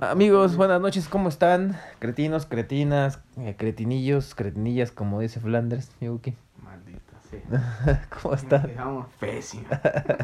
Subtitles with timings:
[0.00, 1.78] Amigos, buenas noches, ¿cómo están?
[1.98, 6.34] Cretinos, cretinas, eh, cretinillos, cretinillas, como dice Flanders, Yuki.
[6.62, 7.38] Maldita sí.
[8.22, 8.66] ¿Cómo están?
[8.66, 9.64] Dejamos pésimo.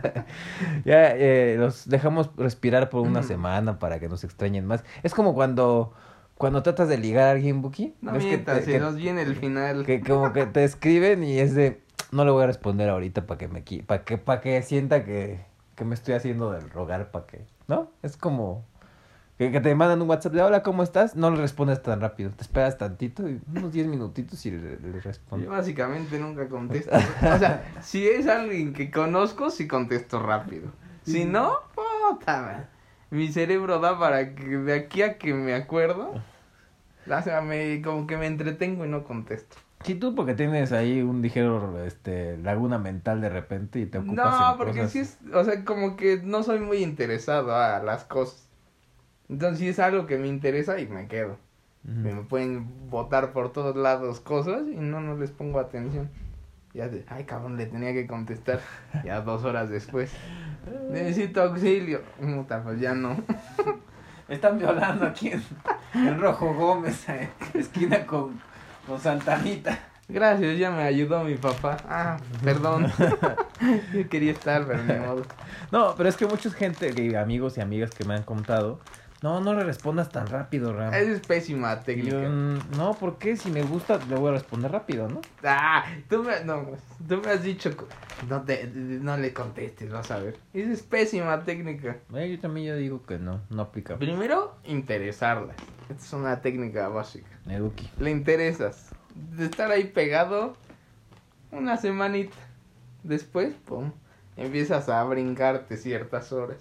[0.84, 4.84] ya eh, los dejamos respirar por una semana para que nos extrañen más.
[5.02, 5.92] Es como cuando
[6.36, 7.94] cuando tratas de ligar a alguien, Buki.
[8.00, 9.84] No ¿Ves que mientas, te- que- nos viene el final.
[9.86, 11.80] que como que te escriben y es de
[12.12, 15.40] no le voy a responder ahorita para que me para que para que sienta que,
[15.76, 18.64] que me estoy haciendo del rogar para que no es como
[19.40, 22.30] que, que te mandan un WhatsApp de hola cómo estás no le respondes tan rápido
[22.30, 26.94] te esperas tantito y unos 10 minutitos y le, le respondes Yo básicamente nunca contesto.
[26.94, 30.70] O sea, si es alguien que conozco, sí contesto rápido.
[31.04, 31.54] Si no,
[32.10, 32.68] puta.
[33.08, 36.20] Mi cerebro da para que de aquí a que me acuerdo,
[37.08, 39.56] o sea, me, como que me entretengo y no contesto.
[39.84, 44.38] sí tú porque tienes ahí un ligero este laguna mental de repente y te ocupas
[44.38, 47.82] No, en porque cosas- sí es, o sea, como que no soy muy interesado a
[47.82, 48.49] las cosas.
[49.30, 51.38] Entonces, si es algo que me interesa y me quedo.
[51.82, 56.10] Me pueden botar por todos lados cosas y no, no les pongo atención.
[56.74, 58.60] Ya de, ay cabrón, le tenía que contestar.
[59.04, 60.12] Ya dos horas después.
[60.90, 62.02] Necesito auxilio.
[62.20, 63.16] Puta, pues ya no.
[64.28, 65.42] Me están violando aquí en,
[65.94, 68.38] en Rojo Gómez, eh, esquina con,
[68.86, 69.78] con Santanita.
[70.12, 71.76] Gracias, ya me ayudó mi papá.
[71.88, 72.92] Ah, perdón.
[73.94, 75.22] Yo quería estar, pero ni modo.
[75.70, 78.80] No, pero es que mucha gente, amigos y amigas que me han contado,
[79.22, 80.94] no, no le respondas tan rápido, Ram.
[80.94, 82.22] Esa es pésima técnica.
[82.22, 83.36] yo, mm, no, ¿por qué?
[83.36, 85.20] Si me gusta, le voy a responder rápido, ¿no?
[85.44, 86.66] Ah, tú me, no,
[87.06, 87.70] tú me has dicho,
[88.28, 90.38] no, te, no le contestes, vas a ver.
[90.54, 91.98] Esa es pésima técnica.
[92.14, 93.96] Eh, yo también ya digo que no, no aplica.
[93.96, 95.54] Primero, interesarla.
[95.90, 97.28] Esta es una técnica básica.
[97.48, 97.90] Eduki.
[97.98, 98.90] Le interesas.
[99.36, 100.56] De estar ahí pegado
[101.52, 102.36] una semanita.
[103.02, 103.92] Después, pum,
[104.36, 106.58] empiezas a brincarte ciertas horas.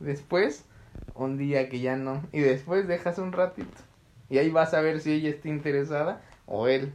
[0.00, 0.64] Después,
[1.14, 2.22] un día que ya no.
[2.32, 3.76] Y después dejas un ratito.
[4.28, 6.92] Y ahí vas a ver si ella está interesada o él.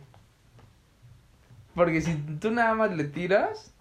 [1.75, 3.71] Porque si tú nada más le tiras,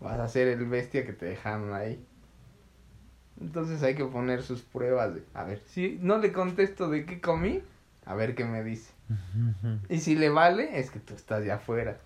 [0.00, 2.04] vas a ser el bestia que te dejaron ahí.
[3.40, 7.20] Entonces hay que poner sus pruebas de, a ver, si no le contesto de qué
[7.20, 7.62] comí,
[8.04, 8.92] a ver qué me dice.
[9.88, 11.98] Y si le vale, es que tú estás ya afuera.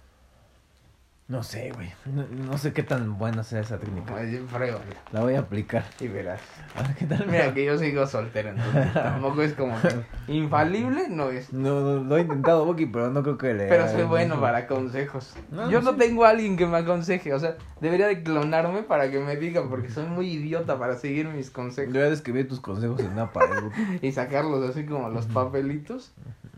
[1.28, 1.92] No sé, güey.
[2.04, 4.14] No, no sé qué tan buena sea esa técnica.
[4.14, 4.78] Pruébala
[5.10, 5.84] La voy a aplicar.
[5.98, 6.40] y verás.
[6.76, 7.26] A ver qué tal.
[7.26, 9.88] Mira que yo sigo soltero, entonces tampoco es como que
[10.32, 11.52] infalible, no es.
[11.52, 13.66] No, no, lo he intentado, Buki, pero no creo que le.
[13.66, 15.34] Pero soy bueno para consejos.
[15.50, 18.82] No, yo no no tengo a alguien que me aconseje, o sea, debería de clonarme
[18.82, 22.48] para que me digan, porque soy muy idiota para seguir mis consejos voy a describir
[22.48, 23.70] tus consejos en una pared,
[24.02, 26.12] y sacarlos así como los papelitos,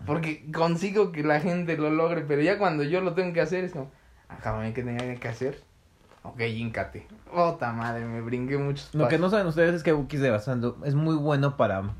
[0.06, 3.64] porque consigo que la gente lo logre, pero ya cuando yo lo tengo que hacer
[3.64, 3.90] es como,
[4.28, 5.62] acá ¿qué tenía que hacer?
[6.22, 7.06] Ok, híncate.
[7.32, 10.78] Ota madre, me brinqué muchos Lo que no saben ustedes es que Buki de Basando
[10.84, 11.94] es muy bueno para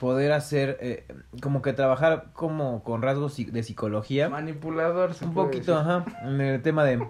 [0.00, 1.06] poder hacer, eh,
[1.40, 4.28] como que trabajar como con rasgos de psicología.
[4.28, 5.90] Manipulador, se Un puede poquito, decir.
[5.90, 7.06] ajá, en el tema de...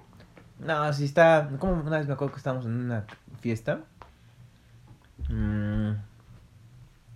[0.59, 1.49] No, si está...
[1.59, 3.05] Como una vez me acuerdo que estábamos en una
[3.41, 3.81] fiesta.
[5.29, 5.91] mm,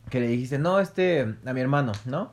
[0.08, 2.32] que le dijiste, no, este, a mi hermano, ¿no?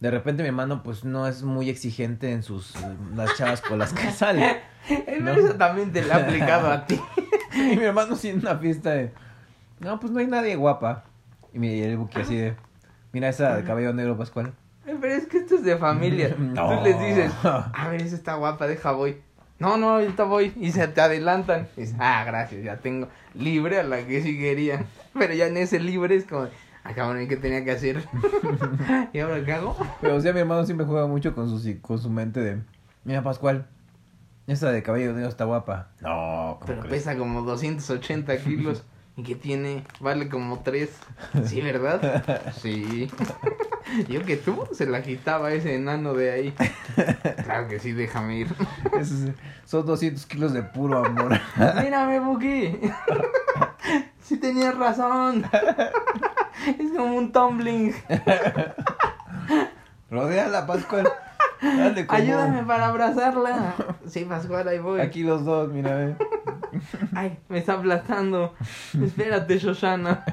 [0.00, 2.74] De repente mi hermano pues no es muy exigente en sus...
[3.16, 4.60] las chavas con las que sale.
[5.20, 5.32] No.
[5.32, 6.98] Eso también te lo he aplicado a ti.
[7.54, 9.12] Y mi hermano sí en una fiesta de...
[9.80, 11.04] No, pues no hay nadie guapa.
[11.52, 12.54] Y mi- el buque así de...
[13.12, 14.54] Mira esa de cabello negro, Pascual.
[14.84, 16.34] Pero es que esto es de familia.
[16.38, 16.78] No.
[16.78, 19.20] Tú les dices, a ver, esa está guapa, deja voy.
[19.58, 20.52] No, no, ahorita voy.
[20.56, 21.68] Y se te adelantan.
[21.76, 24.84] Y dices, ah, gracias, ya tengo libre a la que sí quería.
[25.12, 26.46] Pero ya en ese libre es como,
[26.94, 28.04] cabrón, ¿y qué tenía que hacer?
[29.12, 29.76] ¿Y ahora qué hago?
[30.00, 32.62] Pero o sea, mi hermano siempre juega mucho con su, con su mente de...
[33.04, 33.66] Mira, Pascual.
[34.46, 35.88] Esa de cabello negro está guapa.
[36.00, 37.04] No, ¿cómo Pero crees?
[37.04, 38.82] pesa como 280 kilos.
[39.16, 39.84] ¿Y qué tiene?
[40.00, 40.90] Vale como 3.
[41.44, 42.42] Sí, ¿verdad?
[42.62, 43.10] Sí.
[44.08, 46.54] Yo que tú se la quitaba ese enano de ahí.
[47.44, 48.48] Claro que sí, déjame ir.
[48.98, 49.30] Esos
[49.64, 51.38] son 200 kilos de puro amor.
[51.82, 52.78] Mírame, Buki.
[54.20, 55.44] Sí tenías razón.
[56.78, 57.94] Es como un tumbling.
[60.10, 61.08] Rodea Pascual.
[61.60, 62.18] Dale como...
[62.18, 63.74] Ayúdame para abrazarla.
[64.06, 65.00] Sí, Pascual, ahí voy.
[65.00, 66.16] Aquí los dos, mira, ve.
[67.14, 68.54] Ay, me está aplastando.
[69.02, 70.24] Espérate, Shoshana.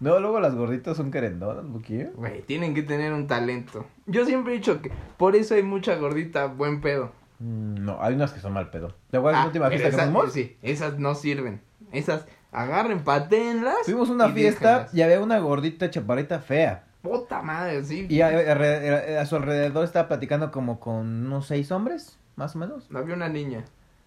[0.00, 2.04] No, luego las gorditas son querendonas, Buki.
[2.14, 3.86] Güey, tienen que tener un talento.
[4.06, 7.12] Yo siempre he dicho que por eso hay mucha gordita buen pedo.
[7.38, 8.94] Mm, No, hay unas que son mal pedo.
[9.10, 10.32] ¿Te acuerdas Ah, la última fiesta que esas- fuimos?
[10.32, 11.60] Sí, esas no sirven.
[11.92, 13.78] Esas agarren, patéenlas.
[13.84, 14.94] Fuimos a una fiesta déjenlas.
[14.94, 16.84] y había una gordita chaparrita fea.
[17.02, 18.06] Puta madre, sí.
[18.08, 22.58] Y a, a- a su alrededor estaba platicando como con unos seis hombres, más o
[22.60, 22.88] menos.
[22.94, 23.64] Había una niña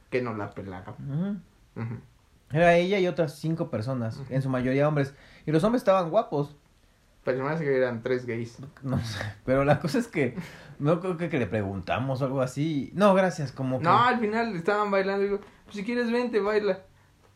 [0.10, 0.96] que no la pelaba.
[2.52, 5.14] Era ella y otras cinco personas, en su mayoría hombres.
[5.46, 6.56] Y los hombres estaban guapos.
[7.24, 8.60] Pero me que eran tres gays.
[8.84, 9.20] No sé.
[9.46, 10.36] Pero la cosa es que
[10.78, 12.92] no creo que, que le preguntamos o algo así.
[12.94, 13.84] No, gracias, como que.
[13.84, 15.24] No, al final estaban bailando.
[15.24, 16.80] Digo, pues si quieres vente, baila.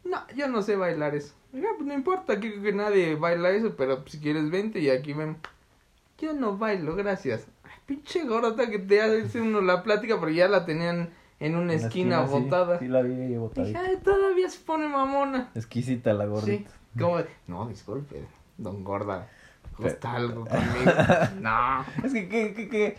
[0.10, 1.34] No, yo no sé bailar eso.
[1.52, 4.90] Digo, pues no importa, aquí creo que nadie baila eso, pero si quieres vente y
[4.90, 5.38] aquí ven.
[6.20, 7.48] Yo no bailo, gracias.
[7.64, 11.10] Ay, pinche gorota que te hace uno la plática porque ya la tenían
[11.40, 12.34] en una en esquina, sí.
[12.34, 12.80] botada.
[12.80, 13.80] Sí, la vi Dije, botadita.
[13.82, 15.50] ay, todavía se pone mamona.
[15.56, 16.72] Exquisita la Sí, gordita.
[17.00, 18.24] como, de, no, disculpe,
[18.58, 19.28] don gorda.
[19.78, 20.92] Pero- Gusta algo conmigo.
[21.40, 22.98] no, Es que, que, que, que-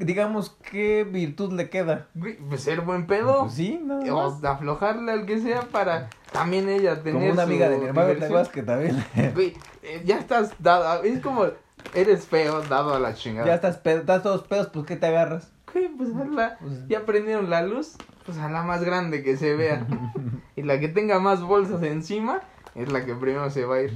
[0.00, 2.08] digamos, ¿qué virtud le queda?
[2.14, 3.42] güey, pues ser buen pedo.
[3.42, 3.80] Pues sí.
[4.10, 7.84] O aflojarle al que sea para también ella tener Como una amiga su de mi
[7.86, 8.38] hermano, ¿te diversión.
[8.40, 9.32] acuerdas que también?
[9.34, 11.46] Güey, eh, ya estás dado, es como,
[11.94, 13.46] eres feo dado a la chingada.
[13.46, 15.50] ya estás, pedo, estás todos pedos, pues ¿qué te agarras?
[15.72, 17.96] Güey, pues a la, Pues- ya prendieron la luz,
[18.26, 19.86] pues a la más grande que se vea.
[20.56, 22.40] y la que tenga más bolsas encima
[22.74, 23.92] es la que primero se va a ir.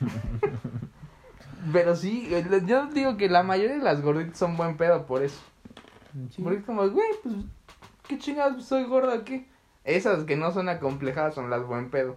[1.72, 5.22] Pero sí, eh, yo digo que la mayoría de las gorditas son buen pedo por
[5.22, 5.40] eso.
[6.42, 7.34] Porque es como, güey, pues,
[8.06, 9.48] qué chingados, soy gorda aquí.
[9.84, 12.16] Esas que no son acomplejadas son las buen pedo.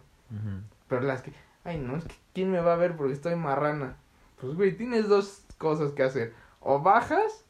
[0.88, 1.34] Pero las que,
[1.64, 3.98] ay, no, es que ¿quién me va a ver porque estoy marrana?
[4.40, 6.34] Pues, güey, tienes dos cosas que hacer.
[6.60, 7.46] O bajas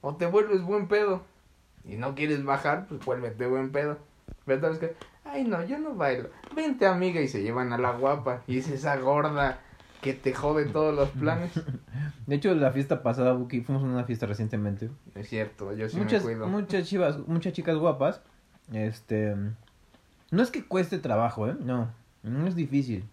[0.00, 1.22] o te vuelves buen pedo.
[1.84, 3.98] Y no quieres bajar, pues vuélvete buen pedo.
[4.44, 6.30] Pero tal vez que, ay, no, yo no bailo.
[6.54, 8.42] Vente, amiga, y se llevan a la guapa.
[8.46, 9.60] Y es esa gorda
[10.02, 11.52] que te jode todos los planes.
[12.26, 14.90] De hecho, la fiesta pasada, Buki, fuimos a una fiesta recientemente.
[15.14, 16.48] Es cierto, yo sí muchas, me cuido.
[16.48, 18.20] muchas chivas, muchas chicas guapas.
[18.72, 19.34] Este,
[20.30, 21.56] no es que cueste trabajo, ¿eh?
[21.58, 21.88] No,
[22.24, 23.04] no es difícil.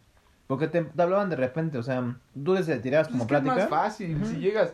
[0.47, 3.36] Porque te, te hablaban de repente, o sea, tú les tirabas Pues como es que
[3.36, 3.56] es plática.
[3.56, 4.25] más fácil.
[4.25, 4.74] Si llegas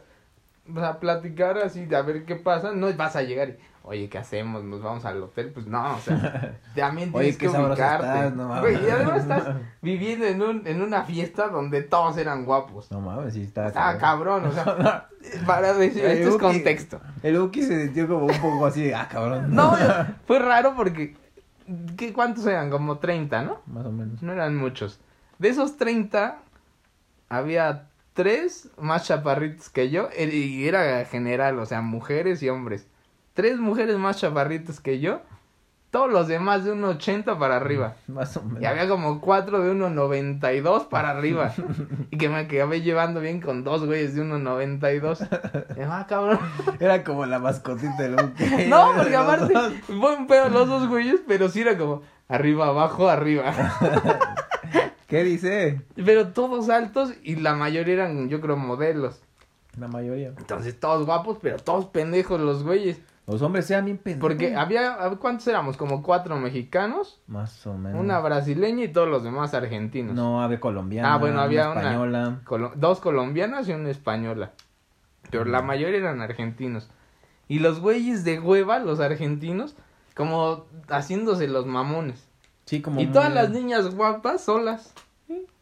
[0.77, 4.63] a platicar así, a ver qué pasa, no vas a llegar y, oye, ¿qué hacemos?
[4.63, 5.51] ¿Nos vamos al hotel?
[5.53, 8.07] Pues no, o sea, también Oye, tienes qué que ubicarte.
[8.07, 8.61] estás, no mames.
[8.61, 12.91] Güey, y además estás viviendo en, un, en una fiesta donde todos eran guapos.
[12.91, 13.67] No mames, sí está.
[13.67, 15.07] Estaba cabrón, o sea,
[15.45, 16.99] para decir, El esto es contexto.
[17.23, 19.53] El Buki se sintió como un poco así, de, ah, cabrón.
[19.53, 19.75] No,
[20.27, 21.15] fue raro porque,
[21.97, 22.69] ¿qué, ¿cuántos eran?
[22.69, 23.61] Como 30, ¿no?
[23.67, 24.21] Más o menos.
[24.21, 24.99] No eran muchos.
[25.37, 26.39] De esos 30,
[27.29, 30.09] había tres más chaparritos que yo.
[30.17, 32.87] Y era general, o sea, mujeres y hombres.
[33.35, 35.19] Tres mujeres más chaparritos que yo.
[35.91, 37.95] Todos los demás de 1,80 para arriba.
[38.07, 38.61] Más o menos.
[38.61, 41.53] Y había como cuatro de 1,92 para arriba.
[42.11, 45.27] Y que me acabé llevando bien con dos güeyes de 1,92.
[45.77, 46.39] Y, Ah, cabrón.
[46.79, 48.43] Era como la mascotita del Buki.
[48.67, 49.73] No, porque aparte, dos.
[49.99, 53.53] buen pedo los dos güeyes, pero sí era como arriba, abajo, arriba.
[55.07, 55.81] ¿Qué dice?
[55.95, 59.21] Pero todos altos y la mayoría eran, yo creo, modelos.
[59.77, 60.29] La mayoría.
[60.37, 62.99] Entonces todos guapos, pero todos pendejos los güeyes.
[63.27, 64.21] Los hombres sean bien pendejos.
[64.29, 65.77] Porque había, ¿cuántos éramos?
[65.77, 67.99] Como cuatro mexicanos, Más o menos.
[67.99, 70.13] una brasileña y todos los demás argentinos.
[70.15, 71.13] No, había colombiana.
[71.13, 72.41] Ah, bueno, había una- española.
[72.45, 74.51] Colo- dos colombianas y una española.
[75.31, 76.87] Pero la mayoría eran argentinos.
[77.47, 79.75] Y los güeyes de hueva, los argentinos,
[80.15, 82.27] como haciéndose los mamones.
[82.65, 83.01] Sí, como.
[83.01, 84.93] Y todas las niñas guapas solas.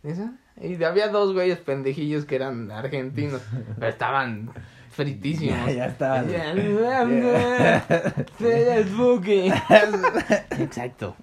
[0.04, 0.34] ¿Esa?
[0.62, 3.42] Y había dos güeyes pendejillos que eran argentinos.
[3.80, 4.50] pero estaban
[4.94, 5.68] fritísimos.
[5.68, 6.28] Ya, ya estaban.
[8.38, 9.52] Sí, es Buki.
[10.60, 11.16] Exacto.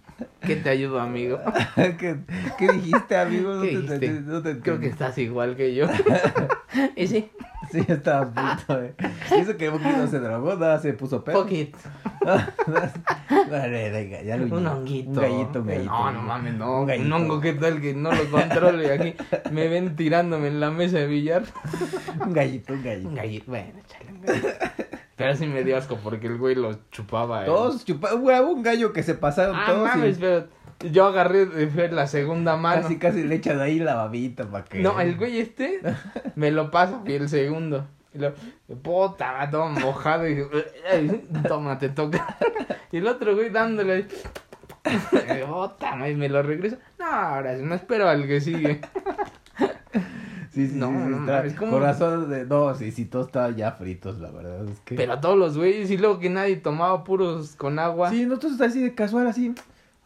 [0.42, 1.40] ¿Qué te ayudo, amigo?
[1.76, 2.16] ¿Qué,
[2.58, 3.54] qué dijiste, amigo?
[3.54, 3.98] No ¿Qué te- dijiste?
[4.00, 5.86] te- no te Creo que estás igual que yo.
[6.96, 7.30] y sí,
[7.70, 8.80] Sí, estaba a punto.
[9.30, 11.42] Y Eso que Buki no se drogó, nada, se puso pedo.
[11.42, 11.78] poquito.
[13.50, 15.10] Dale, venga, ya lo Un honguito.
[15.10, 15.90] Un gallito, un gallito.
[15.90, 16.80] No, no mames, no.
[16.80, 17.06] Un gallito.
[17.06, 18.82] Un hongo, ¿qué tal que no lo controlo?
[18.82, 19.14] Y aquí
[19.50, 21.42] me ven tirándome en la mesa de billar.
[22.24, 23.08] Un gallito, un gallito.
[23.08, 24.48] Un gallito, bueno, échale un gallito.
[25.16, 27.42] Pero sí me dio asco porque el güey lo chupaba.
[27.42, 27.46] eh.
[27.46, 30.48] Todos chuparon, güey, hubo un gallo que se pasaron Ah, todos mames, y pero
[30.80, 32.82] yo agarré fue la segunda mano.
[32.82, 34.80] casi, casi le echan ahí la babita para que...
[34.80, 35.80] No, el güey este
[36.36, 37.86] me lo pasa y el segundo.
[38.14, 38.32] Y lo,
[38.82, 40.44] puta, va todo mojado y
[41.46, 42.36] toma, te toca.
[42.90, 44.06] Y el otro güey dándole.
[45.46, 46.78] Puta, madre, me lo regresa.
[46.98, 48.80] No, ahora sí, no espero al que sigue.
[50.50, 51.70] Sí, sí, No, sí, no está- mames, ¿cómo?
[51.72, 52.44] Corazón de...
[52.44, 54.96] No, sí, sí, todos estaban ya fritos, la verdad, es que...
[54.96, 58.10] Pero a todos los güeyes y luego que nadie tomaba puros con agua.
[58.10, 59.54] Sí, nosotros así de casual, así...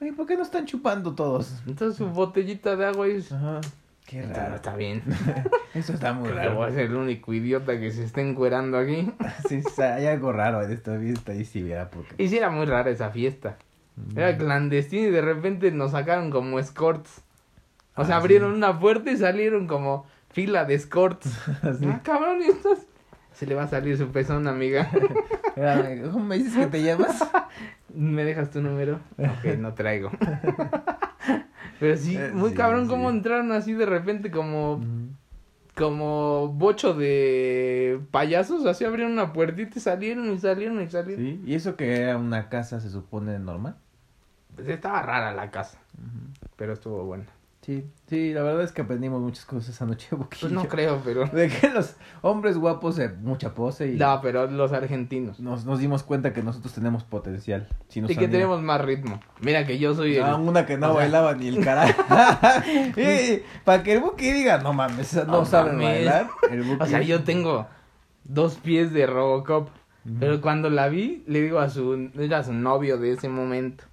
[0.01, 1.63] Oye, ¿por qué no están chupando todos?
[1.67, 3.33] Entonces su botellita de agua es...
[3.33, 3.61] Ajá.
[4.07, 4.57] Qué raro.
[4.57, 5.03] está bien.
[5.75, 6.75] Eso está muy Claro, voy a raro.
[6.75, 9.11] ser el único idiota que se esté encuerando aquí.
[9.49, 12.15] Sí, sí, hay algo raro en esta fiesta y si viera porque...
[12.23, 13.57] Y sí era muy rara esa fiesta.
[14.17, 17.23] Era clandestina y de repente nos sacaron como escorts.
[17.97, 18.57] O sea, Ah, abrieron sí.
[18.59, 21.29] una puerta y salieron como fila de escorts.
[21.63, 21.87] Así.
[21.89, 22.81] Ah, cabrón, ¿y estos?
[23.33, 24.91] Se le va a salir su pezón, amiga.
[26.13, 27.25] ¿Cómo me dices que te llamas?
[27.95, 29.01] ¿Me dejas tu número?
[29.19, 30.11] Ok, no traigo.
[31.81, 32.91] Pero sí, Eh, muy sí, cabrón sí.
[32.91, 34.81] cómo entraron así de repente como,
[35.75, 41.25] como bocho de payasos, así abrieron una puertita y salieron y salieron y salieron.
[41.25, 43.77] Sí, y eso que era una casa se supone normal.
[44.55, 45.79] Pues estaba rara la casa,
[46.57, 47.25] pero estuvo buena.
[47.65, 50.09] Sí, sí, la verdad es que aprendimos muchas cosas esa noche.
[50.41, 51.25] Pues no creo, pero...
[51.33, 55.41] De que los hombres guapos se mucha pose y No, pero los argentinos.
[55.41, 57.67] nos, nos dimos cuenta que nosotros tenemos potencial.
[57.89, 59.19] Si nos Y que tenemos más ritmo.
[59.41, 60.25] Mira que yo soy el...
[60.35, 62.03] Una que no o sea- bailaba ni el carajo.
[63.65, 65.87] para que el Buki diga, no mames, no, No sabe mames.
[65.87, 66.29] bailar.
[66.51, 66.83] El Buki...
[66.83, 67.67] O sea, yo tengo
[68.25, 69.69] dos pies de Robocop.
[70.21, 73.85] Pero cuando la vi, le digo a su, era su novio de ese momento.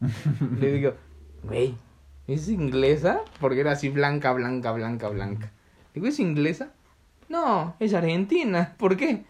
[0.60, 0.94] le digo,
[1.44, 1.74] güey,
[2.34, 3.22] ¿es inglesa?
[3.40, 5.52] Porque era así blanca, blanca, blanca, blanca.
[5.94, 6.72] Digo, ¿es inglesa?
[7.30, 8.76] No, es argentina.
[8.78, 9.24] ¿Por qué?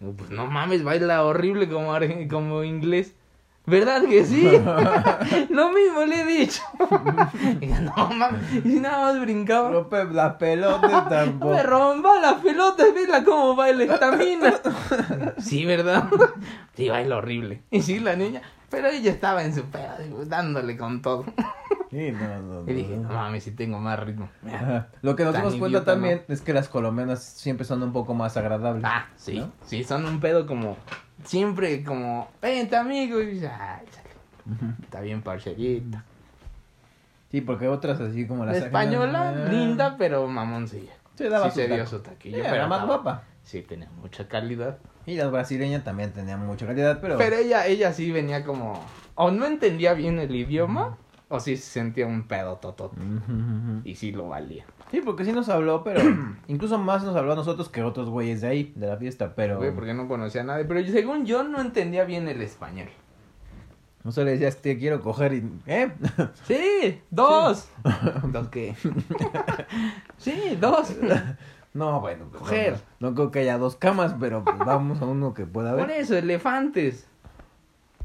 [0.00, 1.92] Digo, pues no mames, baila horrible como,
[2.28, 3.14] como inglés.
[3.66, 4.50] ¿Verdad que sí?
[5.50, 6.62] Lo mismo le he dicho.
[7.60, 9.70] Digo, no mames, y nada más brincaba.
[9.70, 11.52] Rompe la pelota tampoco.
[11.52, 14.54] Me rompa la pelota, vela cómo baila esta mina.
[15.38, 16.08] Sí, ¿verdad?
[16.74, 17.62] Sí, baila horrible.
[17.70, 18.40] Y sí, la niña.
[18.70, 21.24] Pero ella estaba en su pedo, dándole con todo.
[21.90, 23.08] Sí, no, no, no, Y dije, no.
[23.08, 24.28] mames, si tengo más ritmo.
[25.00, 28.36] Lo que nos dimos cuenta también es que las colombianas siempre son un poco más
[28.36, 28.84] agradables.
[28.86, 29.38] Ah, sí.
[29.40, 29.52] ¿no?
[29.64, 30.76] Sí, son un pedo como.
[31.24, 32.28] Siempre como.
[32.42, 33.20] Vente, amigo.
[33.22, 33.84] Y sale,
[34.82, 36.04] está bien parcerita.
[37.30, 39.48] Sí, porque otras así como La las española, Ah.
[39.50, 40.92] linda, pero mamoncilla.
[41.14, 41.90] Se daba sí su se dio taco.
[41.90, 42.36] su taquillo.
[42.36, 43.22] Sí, pero era más guapa.
[43.48, 44.76] Sí, tenía mucha calidad.
[45.06, 47.16] Y las brasileñas también tenían mucha calidad, pero...
[47.16, 48.78] Pero ella, ella sí venía como.
[49.14, 53.00] O no entendía bien el idioma, o sí se sentía un pedo totote.
[53.00, 53.80] Ujú.
[53.84, 54.66] Y sí lo valía.
[54.90, 56.02] Sí, porque sí nos habló, pero
[56.46, 59.56] incluso más nos habló a nosotros que otros güeyes de ahí, de la fiesta, pero...
[59.56, 60.66] Güey, porque no conocía a nadie.
[60.66, 62.90] Pero según yo no entendía bien el español.
[64.04, 65.50] No se le decías que te quiero coger y...
[65.66, 65.90] ¿Eh?
[66.46, 67.70] Sí, dos.
[68.24, 68.76] ¿Dos qué?
[70.18, 70.94] sí, dos.
[71.74, 72.26] No, bueno.
[72.30, 72.72] pues, Coger.
[73.00, 75.82] No, no creo que haya dos camas, pero pues vamos a uno que pueda Por
[75.84, 75.98] haber.
[75.98, 77.06] eso, elefantes.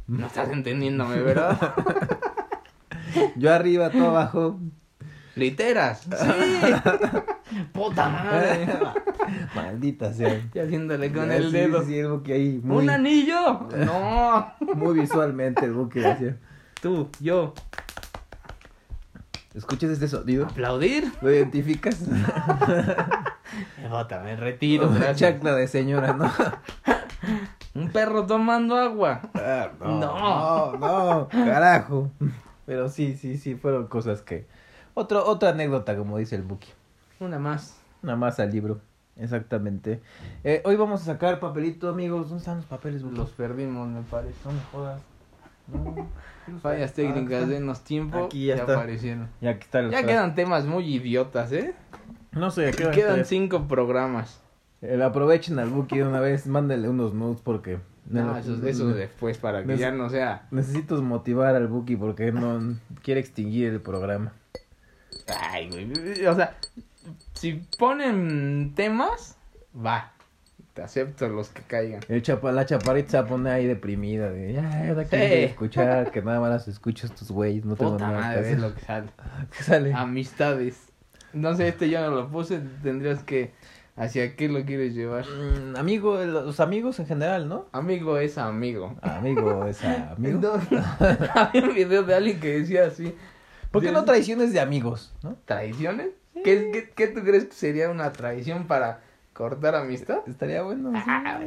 [0.08, 1.58] No estás entendiéndome, ¿verdad?
[3.36, 4.60] Yo arriba, tú abajo.
[5.36, 6.02] Literas.
[6.02, 7.62] Sí.
[7.72, 8.68] Puta madre.
[9.56, 10.42] Maldita sea.
[10.54, 11.84] Y haciéndole con el dedo.
[11.84, 13.68] Sí, el Buki ahí muy, ¿Un anillo?
[13.86, 14.54] No.
[14.76, 16.38] muy visualmente el Buki decía.
[16.82, 17.54] Tú, yo.
[19.54, 20.46] ¿Escuchas este sonido?
[20.46, 21.12] ¿Aplaudir?
[21.22, 22.04] ¿Lo identificas?
[23.90, 25.18] Bota, me retiro, gracias.
[25.34, 26.32] Chacla de señora, ¿no?
[27.76, 29.22] Un perro tomando agua.
[29.36, 30.00] Ah, No.
[30.00, 32.12] no, no, carajo.
[32.66, 34.48] Pero sí, sí, sí, fueron cosas que...
[34.94, 36.70] Otro, otra anécdota, como dice el Buki.
[37.20, 37.78] Una más.
[38.04, 38.80] Nada más al libro,
[39.18, 40.02] exactamente.
[40.44, 42.28] Eh, hoy vamos a sacar papelito, amigos.
[42.30, 43.16] ¿Dónde están los papeles, Buki?
[43.18, 44.36] Los perdimos, me parece.
[44.46, 45.02] No me jodas.
[45.68, 46.08] No.
[46.62, 48.26] Fallas técnicas, Ah, denos tiempo.
[48.26, 48.74] Aquí ya ya está.
[48.76, 49.30] aparecieron.
[49.42, 51.74] Ya aquí los quedan temas muy idiotas, ¿eh?
[52.32, 53.28] No sé, quedan, Quedan tres.
[53.28, 54.42] cinco programas.
[54.82, 57.80] Eh, aprovechen al Buki de una vez, mándenle unos nudes porque...
[58.06, 60.46] No, eso, eso después para que ya no sea.
[60.52, 64.34] Necesito motivar al Buki porque no quiere extinguir el programa.
[65.28, 66.26] Ay, güey.
[66.26, 66.58] O sea,
[67.34, 69.38] si ponen temas,
[69.74, 70.13] va.
[70.74, 72.02] Te acepto los que caigan.
[72.10, 74.32] El chapa, la chaparrita se va a poner ahí deprimida.
[74.32, 75.44] De, ya, ya, que Sí.
[75.52, 77.64] escuchar, que nada más las escucho estos güeyes.
[77.64, 78.54] No tengo Puta nada que madre, hacer.
[78.56, 79.08] es lo que sale.
[79.58, 79.94] ¿Qué sale?
[79.94, 80.78] Amistades.
[81.32, 82.60] No sé, este yo no lo puse.
[82.82, 83.52] Tendrías que.
[83.96, 85.24] ¿Hacia qué lo quieres llevar?
[85.28, 87.68] Mm, amigo, los amigos en general, ¿no?
[87.74, 88.96] Amigo es amigo.
[89.04, 90.40] Amigo es amigo.
[90.42, 90.54] No,
[91.36, 93.14] Había un video de alguien que decía así.
[93.70, 95.36] ¿Por qué no traiciones de amigos, no?
[95.46, 96.08] ¿Traiciones?
[96.44, 99.02] ¿Qué, qué, qué tú crees que sería una traición para
[99.34, 100.20] cortar amistad?
[100.28, 100.92] Estaría bueno.
[100.94, 101.04] sí.
[101.08, 101.40] Ah.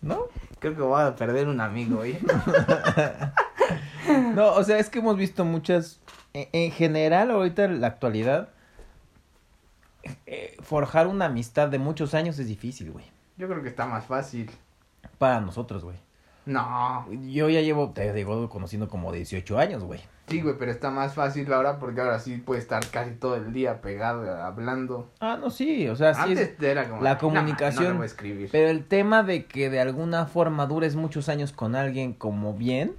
[0.00, 0.24] ¿No?
[0.58, 2.18] Creo que voy a perder un amigo, ¿eh?
[4.34, 6.00] No, o sea, es que hemos visto muchas.
[6.32, 8.50] En, en general, ahorita en la actualidad,
[10.26, 13.04] eh, forjar una amistad de muchos años es difícil, güey.
[13.36, 14.50] Yo creo que está más fácil.
[15.18, 15.96] Para nosotros, güey.
[16.44, 17.06] No.
[17.26, 20.00] Yo ya llevo, te digo, conociendo como 18 años, güey.
[20.28, 23.52] Sí, güey, pero está más fácil ahora porque ahora sí puede estar casi todo el
[23.52, 25.08] día pegado, hablando.
[25.20, 27.02] Ah, no, sí, o sea, sí es- Antes era como...
[27.02, 28.48] la "No, comunicación, No, le voy a escribir.
[28.50, 32.94] Pero el tema de que de alguna forma dures muchos años con alguien como bien,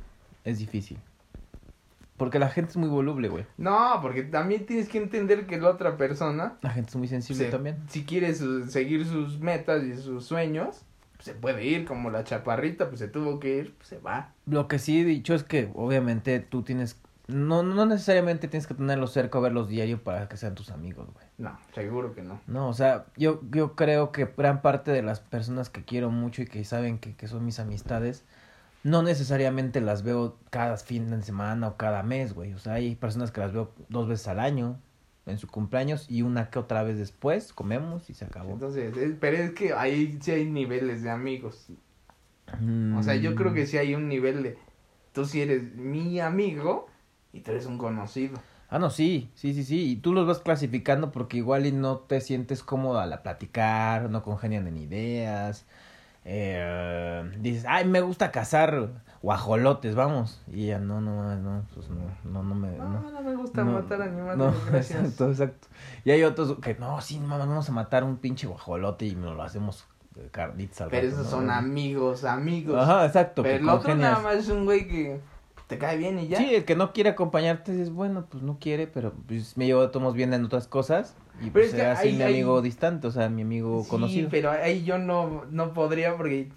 [0.46, 0.98] es difícil.
[2.16, 3.46] Porque la gente es muy voluble, güey.
[3.58, 7.46] No, porque también tienes que entender que la otra persona, La gente es muy sensible
[7.46, 7.78] se- también.
[7.90, 10.82] si quiere su- seguir sus metas y sus sueños,
[11.18, 14.32] pues, se puede ir, como la chaparrita, pues se tuvo que ir, pues se va.
[14.48, 16.96] Lo que sí he dicho es que obviamente tú tienes...
[17.28, 21.10] No, no necesariamente tienes que tenerlos cerca o verlos diario para que sean tus amigos,
[21.14, 21.26] güey.
[21.38, 22.40] No, seguro que no.
[22.48, 26.42] No, o sea, yo, yo creo que gran parte de las personas que quiero mucho
[26.42, 28.24] y que saben que, que son mis amistades,
[28.84, 32.54] no necesariamente las veo cada fin de semana o cada mes, güey.
[32.54, 34.80] O sea, hay personas que las veo dos veces al año,
[35.26, 38.54] en su cumpleaños y una que otra vez después comemos y se acabó.
[38.54, 41.68] Entonces, es- pero es que ahí sí hay niveles de amigos.
[42.98, 43.68] O sea, yo creo que Mm.
[43.68, 44.58] sí hay un nivel de,
[45.12, 46.88] tú sí eres mi amigo
[47.34, 48.40] y tú eres un conocido.
[48.70, 49.92] Ah, no, sí, sí, sí, sí.
[49.92, 54.24] Y tú los vas clasificando porque igual y no te sientes cómodo al platicar, no
[54.24, 55.66] congenian en ideas.
[56.26, 58.90] Eh, dices, ay, me gusta cazar
[59.22, 60.42] guajolotes, vamos.
[60.52, 62.78] Y ya, no, no, no, pues no, no, no me...
[62.78, 65.00] No, No, no me gusta no, matar animales, no, gracias.
[65.00, 65.68] exacto, exacto.
[66.04, 69.38] Y hay otros que, no, sí, mamá, vamos a matar un pinche guajolote y nos
[69.38, 69.86] lo hacemos
[70.32, 71.40] carnitas al Pero rato, esos ¿no?
[71.40, 72.76] son amigos, amigos.
[72.78, 73.44] Ajá, exacto.
[73.44, 75.22] pero el otro nada más es un güey que
[75.68, 76.38] te cae bien y ya.
[76.38, 79.90] Sí, el que no quiere acompañarte es bueno, pues no quiere, pero pues me llevo
[79.90, 83.30] tomos bien en otras cosas y Pero pues es así mi amigo distante, o sea,
[83.30, 84.30] mi amigo Sí, conocido.
[84.32, 86.50] pero ahí yo no, no podría porque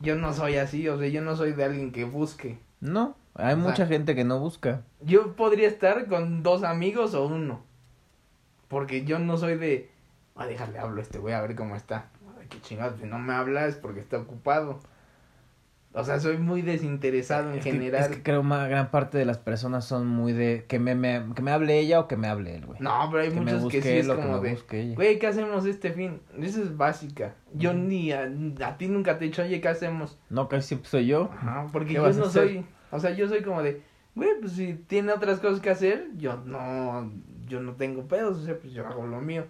[0.00, 2.58] yo no soy así, o sea, yo no soy de alguien que busque.
[2.80, 4.82] No, hay O sea- mucha gente que no busca.
[5.02, 7.60] Yo podría estar con dos amigos o uno.
[8.68, 9.90] Porque yo no soy de,
[10.36, 12.08] a déjale hablo a este güey a ver cómo está.
[12.40, 14.78] Ay, qué chingado, si no me habla es porque está ocupado.
[15.92, 18.00] O sea, soy muy desinteresado en Es que- general.
[18.02, 21.24] es que creo una gran parte de las personas son muy de que me, me-
[21.34, 22.78] que me hable ella o que me hable él, güey.
[22.80, 25.90] No, pero hay que muchos que sí es que como de, güey, ¿qué hacemos este
[25.92, 26.20] fin?
[26.38, 27.34] Esa es básica.
[27.54, 28.30] Yo ni a,
[28.64, 30.16] a ti nunca te he dicho, oye, ¿qué hacemos?
[30.28, 31.28] No, casi soy yo.
[31.32, 33.82] Ajá, porque ¿Qué yo no soy, o sea, yo soy como de,
[34.14, 37.10] güey, pues si tiene otras cosas que hacer, yo no,
[37.48, 39.44] yo no tengo pedos, o sea, pues yo hago lo mío.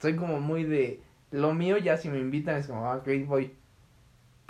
[0.00, 3.52] Soy como muy de, lo mío ya si me invitan es como, ah, ok, voy.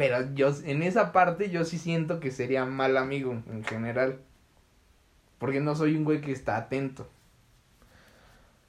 [0.03, 4.19] Pero yo, en esa parte yo sí siento que sería mal amigo en general.
[5.39, 7.09] Porque no soy un güey que está atento.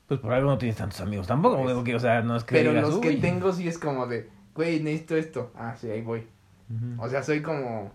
[0.07, 2.43] Pues por algo no tienes tantos amigos tampoco, güey, Pues, porque, o sea, no es
[2.43, 3.17] que Pero digas, los que "Uy".
[3.19, 5.51] tengo sí es como de, güey, necesito esto.
[5.55, 6.27] Ah, sí, ahí voy.
[6.97, 7.91] O sea, soy como,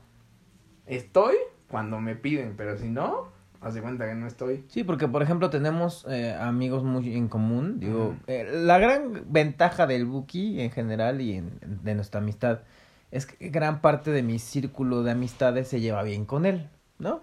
[0.87, 1.35] estoy
[1.69, 3.29] cuando me piden, pero si no,
[3.61, 4.65] hace cuenta que no estoy.
[4.69, 7.81] Sí, porque por ejemplo tenemos eh, amigos muy en común.
[7.81, 12.61] Digo, eh, la gran ventaja del Buki en general y en, de nuestra amistad
[13.11, 16.69] es que gran parte de mi círculo de amistades se lleva bien con él,
[16.99, 17.23] ¿no?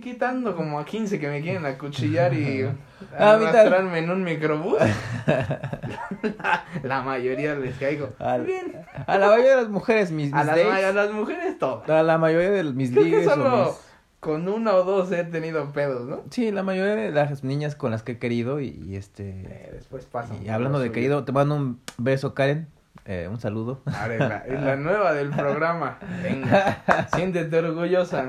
[0.00, 2.64] Quitando como a 15 que me quieren acuchillar y
[3.18, 4.76] Ah, a arrastrarme en un microbús.
[5.26, 8.10] la, la mayoría les caigo.
[8.18, 8.72] Al- Bien.
[9.06, 11.58] A la mayoría de las mujeres, mis, A mis las, dates, ma- a las mujeres
[11.58, 11.88] todas.
[11.88, 13.74] a la mayoría de mis Creo que ligues o solo mis-
[14.20, 16.22] con una o dos he tenido pedos, ¿no?
[16.30, 19.28] Sí, la mayoría de las niñas con las que he querido y, y, este...
[19.30, 20.34] Eh, después pasa.
[20.42, 22.66] Y hablando de querido, te mando un beso, Karen.
[23.06, 23.82] Eh, un saludo.
[23.86, 25.98] Ahora es la, es la nueva del programa.
[26.22, 26.82] Venga,
[27.14, 28.28] siéntete orgullosa.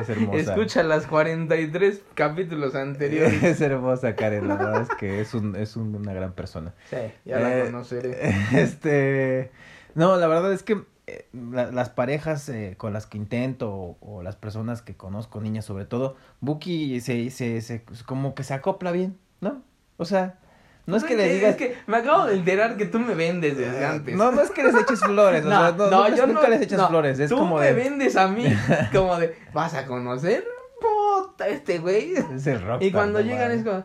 [0.00, 0.38] Es hermosa.
[0.38, 3.42] Escucha las 43 capítulos anteriores.
[3.42, 4.48] Es hermosa, Karen.
[4.48, 6.74] La verdad es que es, un, es un- una gran persona.
[6.90, 8.34] Sí, ya la Eh, conoceré.
[8.52, 9.50] Este.
[9.94, 13.98] No, la verdad es que eh, la- las parejas eh, con las que intento o,
[14.00, 18.54] o las personas que conozco, niñas sobre todo, Buki se, se, se, como que se
[18.54, 19.62] acopla bien, ¿no?
[19.98, 20.38] O sea,
[20.86, 21.50] no es que le digas.
[21.52, 24.14] Es que me acabo de enterar que tú me vendes desde antes.
[24.16, 26.88] No, no es que les eches flores, o sea, no, nunca, nunca les echas no,
[26.88, 27.72] flores, es tú como me de.
[27.72, 28.46] vendes a mí
[28.92, 30.44] como de, vas a conocer,
[30.80, 32.12] puta, este güey.
[32.14, 33.84] Es el rockstar, Y cuando no llegan es como,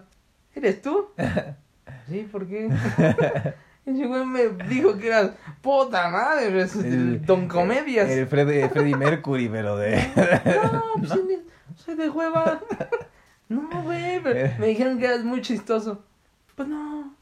[0.56, 1.10] ¿eres tú?
[2.10, 2.70] sí, ¿por qué?
[3.86, 5.32] Ese güey me dijo que eras
[5.62, 6.48] puta madre,
[6.84, 8.10] el Don Comedias.
[8.10, 9.96] El Freddy, Freddie Mercury, pero de.
[10.74, 11.40] No, pues soy de-
[11.76, 12.60] soy de hueva.
[13.48, 16.04] No, güey, pero me dijeron que eras muy chistoso.
[16.60, 17.16] Pues no,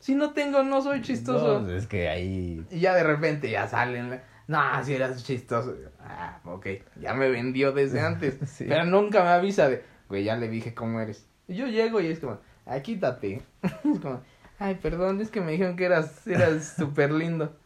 [0.00, 1.60] si no tengo, no soy chistoso.
[1.60, 2.66] No, es que ahí.
[2.72, 4.20] Y ya de repente ya salen.
[4.48, 5.76] No, si eras chistoso.
[6.00, 6.66] Ah, ok,
[7.00, 8.36] ya me vendió desde antes.
[8.50, 8.64] Sí.
[8.66, 11.24] Pero nunca me avisa de, güey, ya le dije cómo eres.
[11.46, 13.42] Y yo llego y es como, ay, quítate.
[13.62, 14.22] Es como,
[14.58, 17.56] ay, perdón, es que me dijeron que eras eras súper lindo.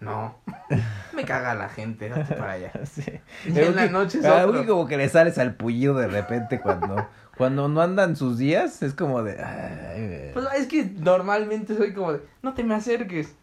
[0.00, 0.36] No,
[1.14, 2.72] me caga la gente, date para allá.
[2.84, 3.02] Sí.
[3.46, 4.66] Y en la noche es otro.
[4.66, 8.94] Como que le sales al pullido de repente cuando, cuando no andan sus días, es
[8.94, 9.42] como de.
[9.42, 13.34] ay, Pues es que normalmente soy como de, no te me acerques,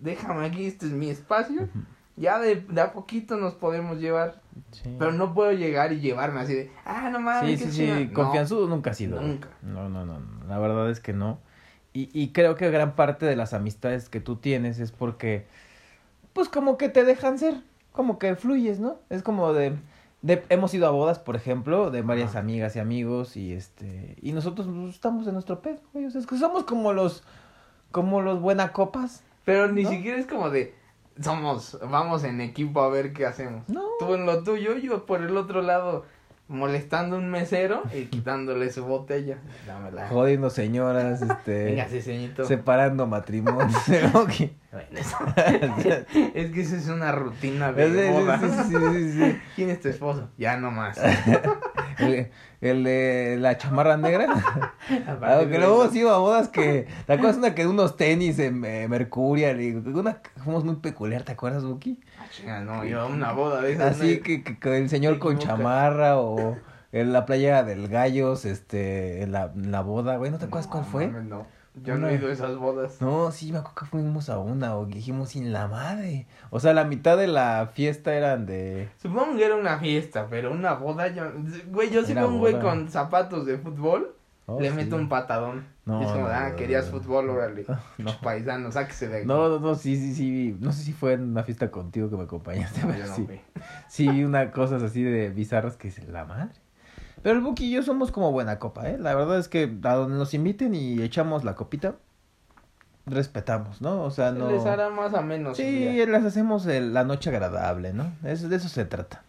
[0.00, 1.68] déjame aquí, este es mi espacio.
[2.16, 4.40] Ya de, de a poquito nos podemos llevar.
[4.72, 4.94] sí.
[4.98, 8.00] Pero no puedo llegar y llevarme así de, ah, no Sí, mames, sí, sí, chingada".
[8.00, 8.12] No.
[8.12, 9.16] confianzudo nunca ha sido.
[9.16, 9.28] güey.
[9.28, 9.48] Nunca.
[9.62, 11.38] No, no, no, no, la verdad es que no.
[11.94, 15.46] Y, y creo que gran parte de las amistades que tú tienes es porque,
[16.32, 18.96] pues como que te dejan ser, como que fluyes, ¿no?
[19.10, 19.76] Es como de,
[20.22, 22.40] de hemos ido a bodas, por ejemplo, de varias Ajá.
[22.40, 26.20] amigas y amigos y este, y nosotros pues, estamos en nuestro pedo, güey, o sea,
[26.20, 27.22] es que somos como los,
[27.90, 29.90] como los buena copas, Pero ni ¿No?
[29.90, 30.74] siquiera es como de,
[31.20, 33.68] somos, vamos en equipo a ver qué hacemos.
[33.68, 33.82] No.
[33.98, 36.04] Tú en lo tuyo, yo por el otro lado,
[36.52, 39.38] molestando a un mesero y quitándole su botella.
[39.66, 40.08] Dámela.
[40.08, 42.44] jodiendo señoras, este, Venga, sí, señorito.
[42.44, 43.76] separando matrimonios,
[44.14, 44.32] ok.
[44.70, 45.16] Bueno, eso-
[46.34, 48.38] es que eso es una rutina de sí, boda.
[48.38, 49.38] sí, sí, sí, sí.
[49.56, 50.28] ¿Quién es tu esposo?
[50.38, 50.98] Ya no más.
[51.98, 54.26] El, el de la chamarra negra.
[55.22, 56.86] Aunque de luego sí iba a bodas que.
[57.06, 59.60] ¿Te acuerdas una que unos tenis en eh, Mercurial?
[59.60, 62.00] Y una que fuimos muy peculiar, ¿te acuerdas, Buki?
[62.48, 63.96] Ah, no, yo a una boda de esas.
[63.96, 66.56] Así me- que, que, que el señor con chamarra o
[66.92, 70.66] en la playa del Gallos, este, en la, en la boda, güey, ¿no te acuerdas
[70.66, 71.06] No, cuál fue?
[71.08, 71.46] mames, no.
[71.82, 73.00] Yo Una- no he ido a esas bodas.
[73.00, 76.26] No, sí, me acuerdo que fuimos a una o dijimos sin la madre.
[76.50, 78.90] O sea, la mitad de la fiesta eran de...
[78.98, 81.24] Supongo que era una fiesta, pero una boda yo...
[81.68, 84.14] Güey, yo si veo un güey con zapatos de fútbol,
[84.46, 84.74] Oh, le sí.
[84.76, 85.64] meto un patadón.
[85.86, 87.64] No, Y es como, no, ah, no, querías fútbol, órale.
[87.98, 88.10] No.
[88.20, 89.26] Paisano, sáquese de aquí.
[89.26, 90.56] No, no, no, sí, sí, sí.
[90.60, 93.24] No sé si fue en una fiesta contigo que me acompañaste, pero yo sí.
[93.24, 93.40] fui.
[93.88, 96.50] Sí, vi una cosas así de bizarras que dice la madre.
[97.22, 98.98] Pero el Buki y yo somos como buena copa, ¿eh?
[98.98, 101.94] La verdad es que a donde nos inviten y echamos la copita,
[103.06, 104.02] respetamos, ¿no?
[104.02, 104.50] O sea, no...
[104.50, 105.56] Les hará más o menos.
[105.56, 105.64] Sí,
[106.06, 108.12] les hacemos el- la noche agradable, ¿no?
[108.24, 109.22] Es, de eso se trata.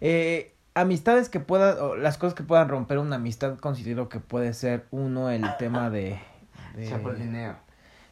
[0.00, 4.52] Eh, amistades que puedan, o las cosas que puedan romper una amistad, considero que puede
[4.52, 6.18] ser uno el tema de...
[6.74, 7.56] de- Chapulineo.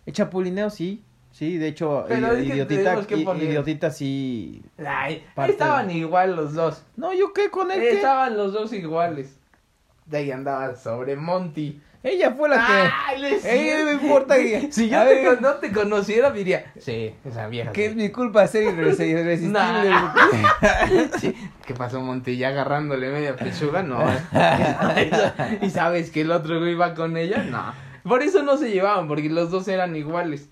[0.07, 1.05] El chapulineo, sí.
[1.35, 4.63] Sí, de hecho, Pero idi- es que idiotita, sí...
[4.87, 6.85] Ay, estaban de- igual los dos.
[6.97, 7.81] No, ¿yo qué con él?
[7.81, 7.91] qué?
[7.95, 9.37] Estaban los dos iguales.
[10.07, 11.81] De ahí andaba sobre Monty.
[12.05, 13.49] Ella fue la que...
[13.51, 15.43] Ay, no importa que- Si yo te ver.
[15.43, 17.73] no te conociera, diría, sí, esa vieja.
[17.73, 17.97] Que es sí".
[17.99, 19.59] mi culpa ser irre- irresistible.
[19.59, 20.15] Nah.
[21.19, 21.35] Sí,
[21.67, 22.37] ¿Qué pasó, Monty?
[22.37, 23.99] Ya agarrándole media pechuga, no.
[25.63, 27.75] y sabes que el otro güey iba con ella, no.
[28.09, 30.49] Por eso no se llevaban, porque los dos eran iguales.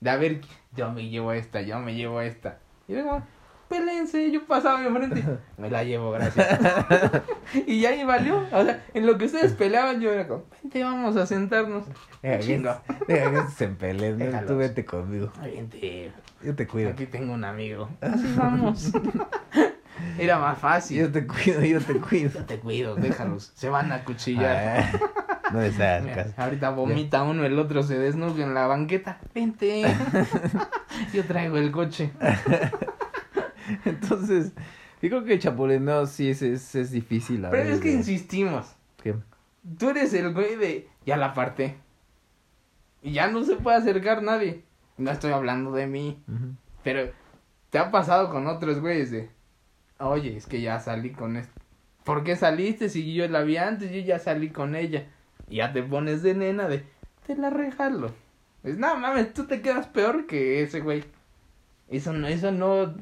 [0.00, 0.40] De a ver,
[0.74, 2.58] yo me llevo esta, yo me llevo esta.
[2.88, 3.22] Y luego,
[3.68, 5.22] pélense, yo pasaba enfrente,
[5.58, 6.58] me la llevo, gracias.
[7.66, 8.44] y ya ahí valió.
[8.52, 11.84] O sea, en lo que ustedes peleaban, yo era como, vente, vamos a sentarnos.
[13.06, 14.46] Deja que se peleen.
[14.46, 15.30] Tú vete conmigo.
[15.42, 16.90] Vente, Yo te cuido.
[16.90, 17.88] aquí tengo un amigo.
[18.00, 18.90] Así vamos.
[20.18, 20.98] Era más fácil.
[20.98, 22.30] Yo te cuido, yo te cuido.
[22.34, 23.52] Yo te cuido, déjalos.
[23.54, 24.84] Se van a cuchillar.
[24.92, 26.34] Ah, no les hagas Mira, caso.
[26.36, 29.18] ahorita vomita uno, el otro se desnuda en la banqueta.
[29.34, 29.82] Vente.
[31.14, 32.10] Yo traigo el coche.
[33.84, 34.52] Entonces,
[35.02, 37.44] yo creo que el chapulineo sí es, es, es difícil.
[37.44, 38.74] a Pero veces es que de- insistimos.
[39.02, 39.14] que-
[39.78, 41.76] Tú eres el güey de ya la parte.
[43.02, 44.64] Y ya no se puede acercar nadie.
[44.98, 46.22] No estoy hablando de mí.
[46.82, 47.10] Pero
[47.70, 49.30] te ha pasado con otros güeyes de.
[50.00, 51.52] Oye, es que ya salí con este.
[52.04, 52.88] ¿Por qué saliste?
[52.88, 55.06] Si yo la vi antes, yo ya salí con ella.
[55.48, 56.84] Y ya te pones de nena de.
[57.26, 58.10] Te la regalo.
[58.64, 61.04] Es no mames, tú te quedas peor que ese güey.
[61.88, 62.94] Eso no, eso no.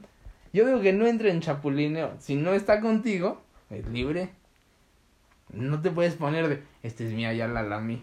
[0.52, 2.16] Yo digo que no entra en chapulineo.
[2.18, 4.30] Si no está contigo, es libre.
[5.52, 6.62] No te puedes poner de.
[6.82, 8.02] Este es mía, ya la lamí.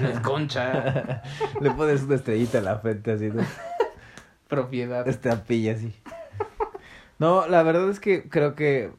[0.00, 1.22] No es concha.
[1.60, 3.42] Le pones una estrellita en la frente así, ¿no?
[4.48, 5.08] propiedad.
[5.08, 5.92] Esta pilla así.
[7.18, 8.92] No, la verdad es que creo que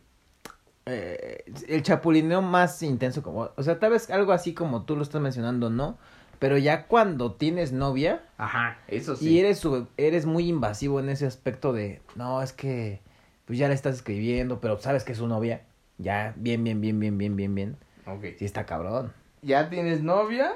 [0.85, 5.03] eh, el chapulineo más intenso como, o sea, tal vez algo así como tú lo
[5.03, 5.97] estás mencionando, ¿no?
[6.39, 9.29] Pero ya cuando tienes novia Ajá, eso sí.
[9.29, 13.01] y eres su- eres muy invasivo en ese aspecto de, no, es que
[13.45, 15.63] pues ya le estás escribiendo, pero sabes que es su novia,
[15.97, 17.77] ya bien bien bien bien bien bien bien.
[18.05, 18.25] Ok.
[18.37, 19.13] Sí está cabrón.
[19.41, 20.53] ya tienes novia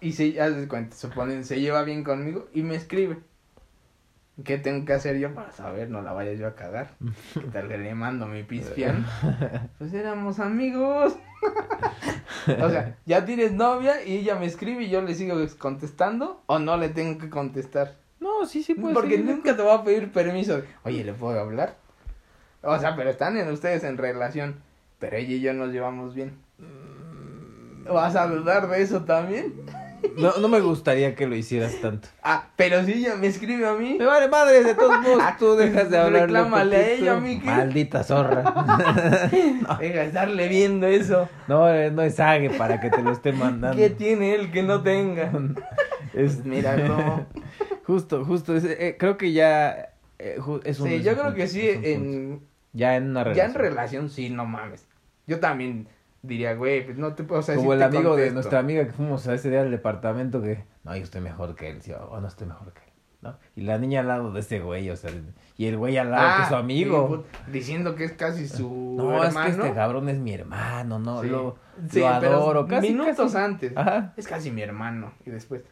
[0.00, 3.18] y se haz de cuenta, suponen, se lleva bien conmigo y me escribe.
[4.42, 5.90] ¿Qué tengo que hacer yo para saber?
[5.90, 6.90] No la vaya yo a cagar.
[7.34, 9.06] ¿Qué tal que le mando mi pispián?
[9.78, 11.16] Pues éramos amigos.
[12.46, 16.58] o sea, ya tienes novia y ella me escribe y yo le sigo contestando o
[16.58, 17.96] no le tengo que contestar.
[18.18, 20.62] No, sí sí puede Porque nunca te va a pedir permiso.
[20.82, 21.76] Oye, ¿le puedo hablar?
[22.62, 24.56] O sea, pero están en ustedes en relación.
[24.98, 26.38] Pero ella y yo nos llevamos bien.
[27.86, 29.52] ¿Vas a dudar de eso también?
[30.16, 32.08] No, no me gustaría que lo hicieras tanto.
[32.22, 33.96] Ah, pero si ella me escribe a mí.
[33.98, 36.22] Me vale madre, de todos modos, tú dejas de hablar.
[36.22, 37.44] Reclámale a ella, Miki.
[37.46, 38.42] Maldita zorra.
[39.30, 41.28] Deja de estarle viendo eso.
[41.48, 43.76] No, eh, no es ague para que te lo esté mandando.
[43.76, 45.30] ¿Qué tiene él que no tenga?
[46.14, 47.26] Es, Mira, no.
[47.86, 48.54] Justo, justo.
[48.56, 49.90] es- eh, creo que ya
[50.20, 50.88] eh, ju- es un.
[50.88, 52.40] Sí, yo creo punto, que sí, en,
[52.72, 53.46] Ya en una ya relación.
[53.50, 54.86] en relación sí, no mames.
[55.26, 55.88] Yo también
[56.26, 58.84] diría, güey, pues no te puedo, o sea, sí Como el amigo de nuestra amiga
[58.84, 60.64] que fuimos a ese día al departamento que.
[60.84, 61.82] No, yo estoy mejor que él.
[61.82, 62.84] Sí, o no estoy mejor que él.
[63.22, 63.38] ¿no?
[63.56, 65.10] Y la niña al lado de ese güey, o sea.
[65.56, 67.08] Y el güey al lado que es su Ah, amigo.
[67.08, 69.46] sí, put- diciendo que es casi su no, hermano.
[69.48, 71.28] es que este cabrón es mi hermano, no, Sí.
[71.28, 71.56] lo,
[71.90, 72.66] Sí, lo pero adoro.
[72.66, 73.36] Casi, minutos casi.
[73.38, 73.72] antes.
[73.76, 74.12] Ajá.
[74.16, 75.12] Es casi mi hermano.
[75.24, 75.62] Y después,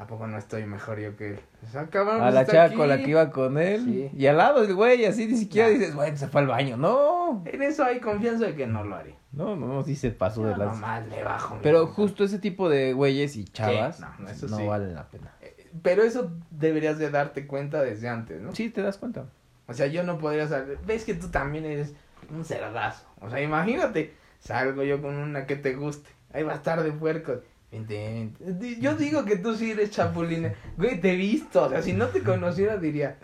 [0.00, 1.40] ¿a poco no estoy mejor yo que él?
[1.62, 2.74] O sea, cabrón, A pues la chava aquí.
[2.76, 3.84] con la que iba con él.
[3.84, 4.10] Sí.
[4.16, 6.76] Y al lado el güey, así ni siquiera dices, güey, se fue al baño.
[6.76, 7.42] No.
[7.44, 9.14] En eso hay confianza de que no lo haré.
[9.32, 10.72] No, no, no, sí se pasó de las.
[10.74, 11.58] nomás le bajo.
[11.62, 14.66] Pero justo ese tipo de güeyes y chavas no, no, eso no sí.
[14.66, 15.32] valen la pena.
[15.40, 18.52] Eh, Pero eso deberías de darte cuenta desde antes, ¿no?
[18.54, 19.26] Sí, te das cuenta.
[19.66, 20.78] O sea, yo no podría saber.
[20.84, 21.94] Ves que tú también eres
[22.34, 23.06] un cerdazo.
[23.20, 26.08] O sea, imagínate, salgo yo con una que te guste.
[26.32, 27.40] Ahí va a estar de puerco.
[27.72, 28.80] Vente, vente.
[28.80, 30.52] Yo digo que tú sí eres chapulina.
[30.76, 31.64] Güey, te he visto.
[31.64, 33.16] O sea, si no te conociera diría.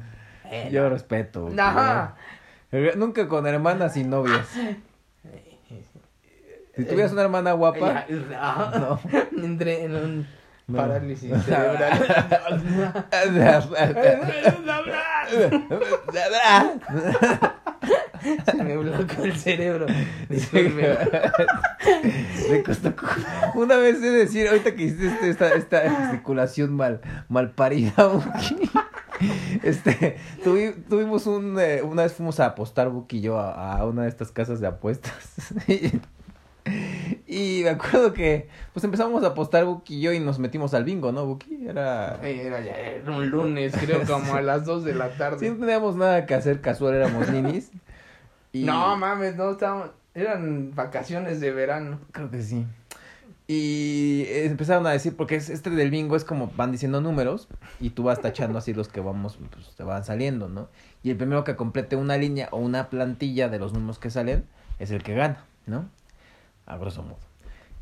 [0.45, 1.51] eh, Yo respeto.
[1.59, 2.15] Ajá.
[2.97, 4.47] Nunca con hermanas y novias.
[6.77, 8.05] Si tuvieras una hermana guapa.
[8.11, 9.01] No.
[9.43, 10.27] Entré en un
[10.67, 10.77] No.
[10.77, 12.07] parálisis cerebral.
[18.45, 19.87] Se me bloqueó el cerebro.
[20.29, 20.97] Disculpe.
[22.51, 23.07] Le costó co-
[23.55, 28.71] Una vez de decir, ahorita que hiciste esta, esta gesticulación mal, mal parida, Buki.
[29.63, 33.87] Este, tuvi- tuvimos un, eh, una vez fuimos a apostar, Buki y yo, a, a
[33.87, 35.15] una de estas casas de apuestas.
[37.29, 40.83] Y me acuerdo que, pues empezamos a apostar Buki y yo y nos metimos al
[40.85, 41.67] bingo, ¿no, Buki?
[41.69, 42.19] Era...
[42.23, 45.39] Era ya era un lunes, creo, como a las 2 de la tarde.
[45.39, 47.71] Sí, no teníamos nada que hacer casual, éramos ninis.
[48.63, 48.65] Y...
[48.65, 49.91] No mames, no estábamos.
[50.15, 51.99] Eran vacaciones de verano.
[52.13, 52.67] Creo que sí.
[53.49, 57.91] Y empezaron a decir, porque es, este del bingo es como van diciendo números y
[57.91, 60.69] tú vas tachando así los que vamos, pues te van saliendo, ¿no?
[61.05, 64.45] Y el primero que complete una línea o una plantilla de los números que salen
[64.81, 65.89] es el que gana, ¿no?
[66.67, 67.19] A grosso modo.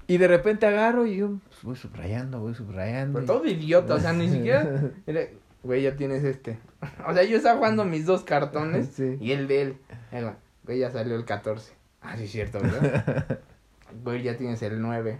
[0.07, 3.21] Y de repente agarro y yo pues, voy subrayando, voy subrayando.
[3.21, 4.91] Pero todo idiota, o sea, ni siquiera.
[5.07, 5.23] Era,
[5.63, 6.59] güey, ya tienes este.
[7.09, 9.17] O sea, yo estaba jugando mis dos cartones Sí.
[9.19, 9.77] y el de él.
[10.13, 11.73] Va, Güey, ya salió el 14.
[12.01, 13.41] Ah, sí, es cierto, ¿verdad?
[14.03, 15.19] Güey, ya tienes el 9.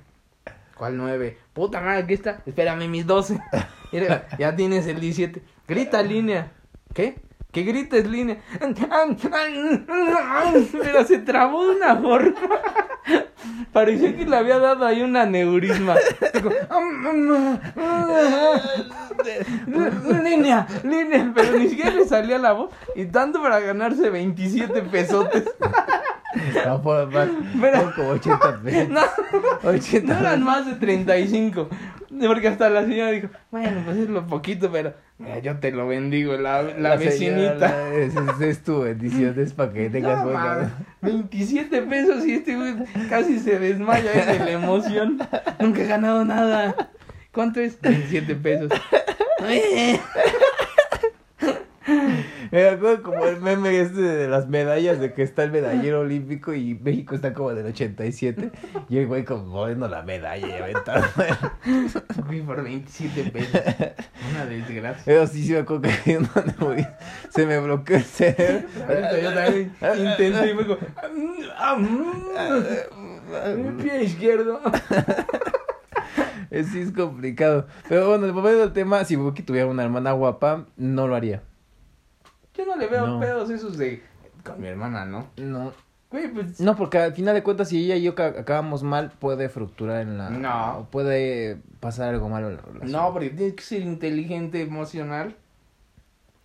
[0.77, 1.39] ¿Cuál 9?
[1.53, 2.43] Puta madre, aquí está.
[2.47, 3.39] Espérame, mis 12.
[3.93, 5.43] Mira, ya tienes el 17.
[5.69, 6.53] Grita línea.
[6.93, 7.21] ¿Qué?
[7.53, 8.41] Que grites línea.
[10.73, 12.35] Pero se trabó de una forma.
[13.73, 15.95] Parecía que le había dado ahí un aneurisma.
[20.23, 21.33] línea, línea.
[21.35, 22.71] Pero ni siquiera le salía la voz.
[22.95, 25.45] Y tanto para ganarse 27 pesotes.
[26.67, 27.29] No, fue más,
[27.61, 28.89] Pero- como 80 pesos.
[28.89, 29.01] No,
[29.69, 31.69] 80 no eran más de 35.
[32.27, 35.87] Porque hasta la señora dijo, bueno, pues es lo poquito, pero mira, yo te lo
[35.87, 37.69] bendigo, la, la, vecinita.
[37.93, 37.95] señora,
[38.47, 40.69] Es, tu bendición, es para que tengas No, buena- mames,
[41.03, 42.75] 27 pesos y este güey
[43.09, 45.19] casi se desmaya de la emoción.
[45.61, 46.75] Nunca he ganado nada.
[47.33, 47.81] ¿Cuánto es?
[47.81, 48.71] 27 pesos.
[52.57, 56.01] Eh, Me acuerdo como el meme este de las medallas, de que está el medallero
[56.03, 58.53] olímpico y México está como del 87.
[58.89, 61.05] Y el güey como moviendo la medalla y aventando.
[62.29, 63.61] Fui por 27 pesos.
[64.31, 65.03] Una desgracia.
[65.05, 66.87] Pero sí, sí me acuerdo que uno de muy-
[67.31, 68.69] se me bloqueó el cerebro.
[69.21, 70.65] Yo también intenté y me
[71.57, 74.61] "Ah, mm, mi pie izquierdo.
[76.53, 77.67] Eh, Sí, es complicado.
[77.89, 81.43] Pero bueno, volviendo al tema, si Buki tuviera una hermana guapa, no lo haría.
[82.57, 83.21] Yo no le veo No.
[83.21, 84.03] pedos esos de
[84.45, 85.27] con mi hermana, ¿no?
[85.37, 85.73] No.
[86.11, 89.11] Güey, pues No, porque al final de cuentas, si ella y yo ca- acabamos mal,
[89.19, 90.31] puede fructurar en la.
[90.31, 90.79] No.
[90.79, 92.93] o Puede pasar algo malo en la relación.
[92.93, 95.35] No, porque tienes que ser inteligente emocional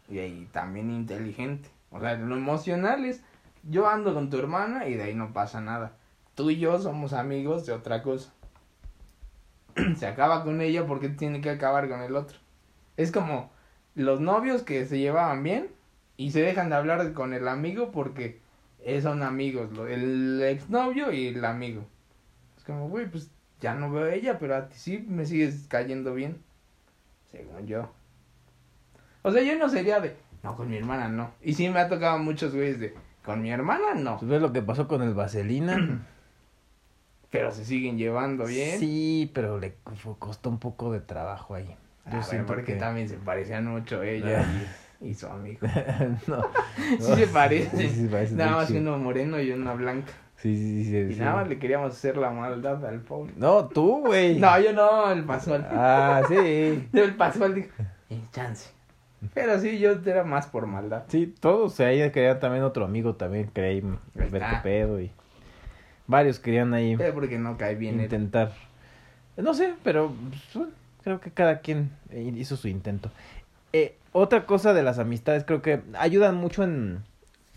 [0.09, 1.69] y ahí también inteligente.
[1.91, 3.21] O sea, lo emocional es
[3.63, 5.91] yo ando con tu hermana y de ahí no pasa nada.
[6.35, 8.31] Tú y yo somos amigos de otra cosa.
[9.97, 12.39] se acaba con ella porque tiene que acabar con el otro.
[12.97, 13.51] Es como
[13.95, 15.67] los novios que se llevaban bien
[16.19, 18.41] y se dejan de hablar con el amigo porque
[18.83, 21.85] eh, son amigos, lo- el exnovio y el amigo.
[22.57, 25.65] Es como, güey, pues ya no veo a ella, pero a ti sí me sigues
[25.69, 26.41] cayendo bien.
[27.31, 27.89] Según yo.
[29.21, 31.31] O sea, yo no sería de, no, con mi hermana no.
[31.41, 34.17] Y sí me ha tocado muchos güeyes de, con mi hermana no.
[34.17, 35.77] ¿Tú ves lo que pasó con el Vaselina?
[37.31, 38.79] Pero se siguen llevando bien.
[38.79, 39.75] Sí, pero le
[40.17, 41.75] costó un poco de trabajo ahí.
[42.05, 42.79] Ah, Yo siento porque que...
[42.79, 44.43] también se parecían mucho ella
[45.01, 45.59] y, su amigo.
[46.27, 46.45] no.
[46.99, 47.79] Sí se parecen.
[47.79, 48.81] Sí, sí se parecen nada más chido.
[48.81, 50.11] uno moreno y una blanca.
[50.37, 50.91] Sí, sí, sí.
[50.91, 51.19] sí, Y sí.
[51.19, 53.33] nada más le queríamos hacer la maldad al pobre.
[53.35, 54.39] No, tú, güey.
[54.39, 55.67] No, yo no, el pasual.
[55.69, 56.87] Ah, sí.
[56.93, 57.69] El pasual dijo,
[58.09, 58.69] eh, chance.
[59.33, 61.03] Pero sí, yo era más por maldad.
[61.07, 61.73] Sí, todos.
[61.73, 63.83] O sea, ella quería también otro amigo también, ahí
[64.13, 65.11] ver qué pedo y...
[66.07, 68.05] Varios querían ahí Pero porque no cae bien él.
[68.05, 68.51] intentar.
[69.37, 70.11] No sé, pero
[70.53, 70.67] pues,
[71.03, 73.11] creo que cada quien hizo su intento.
[73.73, 77.03] Eh, otra cosa de las amistades, creo que ayudan mucho en...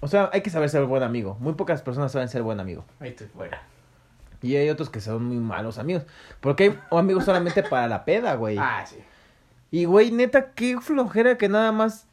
[0.00, 1.36] O sea, hay que saber ser buen amigo.
[1.40, 2.84] Muy pocas personas saben ser buen amigo.
[3.00, 3.62] Ahí estoy fuera.
[4.42, 6.04] Y hay otros que son muy malos amigos.
[6.40, 8.58] Porque hay amigos solamente para la peda, güey.
[8.58, 8.96] Ah, sí.
[9.70, 12.06] Y, güey, neta, qué flojera que nada más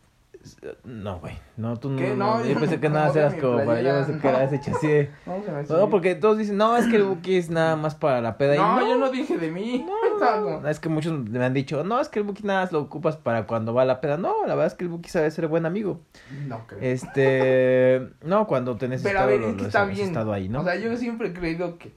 [0.86, 1.38] No, güey.
[1.58, 1.97] No, tú no.
[1.97, 2.15] ¿Qué?
[2.15, 3.82] no, No, Yo pensé no que nada eras como para.
[3.82, 4.38] Yo pensé que no.
[4.38, 5.10] eras hecho así de.
[5.25, 8.38] No, No, porque todos dicen, no, es que el Buki es nada más para la
[8.38, 8.56] peda.
[8.56, 9.86] y No, yo no dije de mí.
[10.19, 12.80] Como- Es que muchos me han dicho, no, es que el Buki nada más lo
[12.82, 14.17] ocupas para cuando va a la peda.
[14.17, 15.99] No, la verdad es que el Buki sabe ser buen amigo.
[16.47, 16.80] No creo.
[16.82, 18.08] Este.
[18.23, 20.08] No, cuando te Pero a ver, es que está bien.
[20.08, 20.62] estado ahí, ¿no?
[20.62, 21.91] O sea, yo siempre he creído que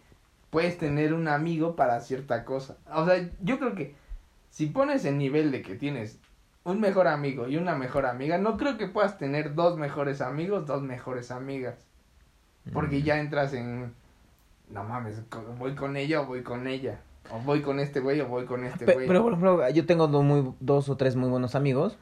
[0.50, 2.76] puedes tener un amigo para cierta cosa.
[2.92, 3.94] O sea, yo creo que
[4.50, 6.18] si pones el nivel de que tienes
[6.64, 10.66] un mejor amigo y una mejor amiga, no creo que puedas tener dos mejores amigos,
[10.66, 11.84] dos mejores amigas.
[12.72, 13.02] Porque Mm.
[13.02, 13.92] ya entras en,
[14.70, 15.20] no mames,
[15.58, 17.00] voy con ella o voy con ella.
[17.30, 19.06] O voy con este güey o voy con este güey.
[19.06, 21.96] pero, por ejemplo, yo tengo do- muy, dos o tres muy buenos amigos.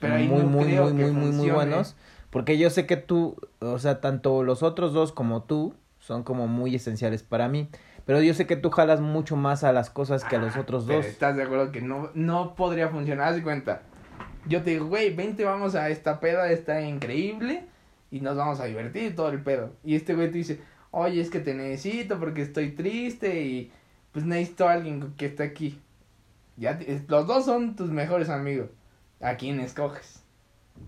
[0.00, 1.96] Pero ahí muy, no muy, creo muy, que muy, muy, muy buenos.
[2.30, 6.46] Porque yo sé que tú, o sea, tanto los otros dos como tú son como
[6.46, 7.68] muy esenciales para mí.
[8.04, 10.60] Pero yo sé que tú jalas mucho más a las cosas que a los Ah,
[10.60, 11.04] otros dos.
[11.06, 13.28] ¿Estás de acuerdo que no, no podría funcionar?
[13.28, 13.82] Haz de cuenta.
[14.48, 17.64] Yo te digo, güey, vente, vamos a esta peda, está increíble
[18.10, 19.72] y nos vamos a divertir todo el pedo.
[19.84, 23.72] Y este güey te dice, oye, es que te necesito porque estoy triste y
[24.12, 25.80] pues necesito a alguien que esté aquí.
[26.56, 26.78] Ya
[27.08, 28.70] los dos son tus mejores amigos.
[29.20, 30.22] ¿A quién escoges?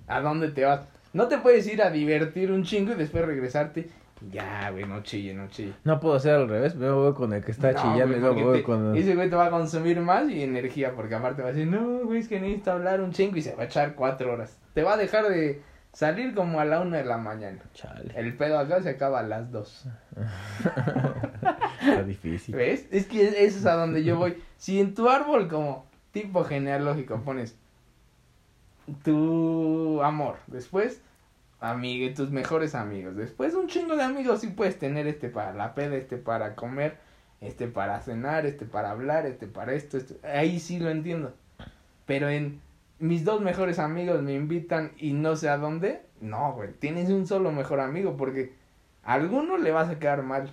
[0.06, 0.86] ¿A dónde te vas?
[1.12, 3.90] No te puedes ir a divertir un chingo y después regresarte.
[4.30, 5.74] Ya, güey, no chille, no chille.
[5.84, 6.74] No puedo hacer al revés.
[6.74, 8.96] Me voy con el que está No, chillando y luego voy con...
[8.96, 12.00] Ese güey te va a consumir más y energía, porque aparte va a decir, no,
[12.04, 14.58] güey, es que necesito hablar un chingo y se va a echar cuatro horas.
[14.74, 17.60] Te va a dejar de salir como a la una de la mañana.
[17.74, 19.86] Chale, El pedo acá se acaba a las dos.
[21.80, 22.54] está difícil.
[22.54, 22.86] ¿Ves?
[22.90, 24.42] Es que eso es a donde yo voy.
[24.56, 27.56] Si en tu árbol como tipo genealógico pones
[29.04, 31.02] tu amor, después
[31.60, 35.74] amigo, tus mejores amigos, después un chingo de amigos sí puedes tener este para la
[35.74, 36.98] peda, este para comer,
[37.40, 40.14] este para cenar, este para hablar, este para esto, esto.
[40.22, 41.34] ahí sí lo entiendo.
[42.06, 42.60] Pero en
[42.98, 47.26] mis dos mejores amigos me invitan y no sé a dónde, no, güey, tienes un
[47.26, 48.54] solo mejor amigo porque
[49.04, 50.50] a alguno le vas a quedar mal,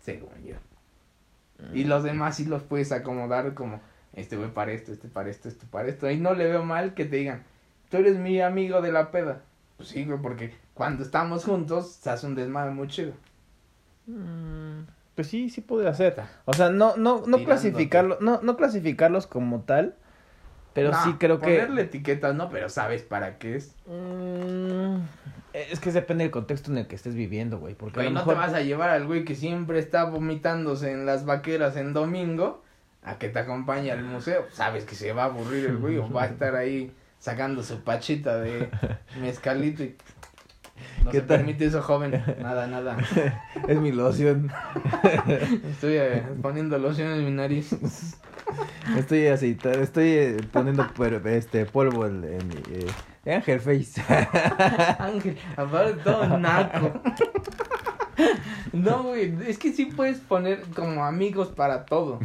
[0.00, 0.56] según yo.
[1.72, 3.80] Y los demás sí los puedes acomodar como,
[4.12, 6.10] este güey para esto, este para esto, este para esto.
[6.10, 7.44] Y no le veo mal que te digan,
[7.90, 9.42] tú eres mi amigo de la peda.
[9.78, 13.14] Pues sí, güey, porque cuando estamos juntos se hace un desmadre muy chido.
[14.06, 14.82] Mm,
[15.14, 16.20] Pues sí, sí podría ser.
[16.44, 19.96] O sea, no, no, no clasificarlo, no, no clasificarlos como tal,
[20.74, 21.46] pero No, sí creo que.
[21.46, 23.74] Ponerle etiquetas, no, pero sabes para qué es.
[23.86, 24.98] Mm,
[25.52, 27.74] es que depende del contexto en el que estés viviendo, güey.
[27.74, 30.92] Porque Güey, a lo no te vas a llevar al güey que siempre está vomitándose
[30.92, 32.62] en las vaqueras en domingo
[33.02, 34.46] a que te acompañe al museo.
[34.52, 37.80] Sabes que se va a aburrir el güey o va a estar ahí sacando su
[37.80, 38.70] pachita de
[39.20, 39.96] mezcalito y
[41.04, 41.38] no ¿Qué se tal?
[41.38, 42.22] permite eso, joven.
[42.40, 42.96] Nada, nada.
[43.68, 44.50] es mi loción.
[45.70, 47.74] Estoy eh, poniendo loción en mi nariz.
[48.96, 50.86] Estoy aceitando, estoy eh, poniendo
[51.26, 54.02] este polvo en, en mi eh, Angel Face.
[54.98, 57.00] Ángel, aparte todo naco.
[58.72, 62.20] No, güey, es que sí puedes poner como amigos para todo.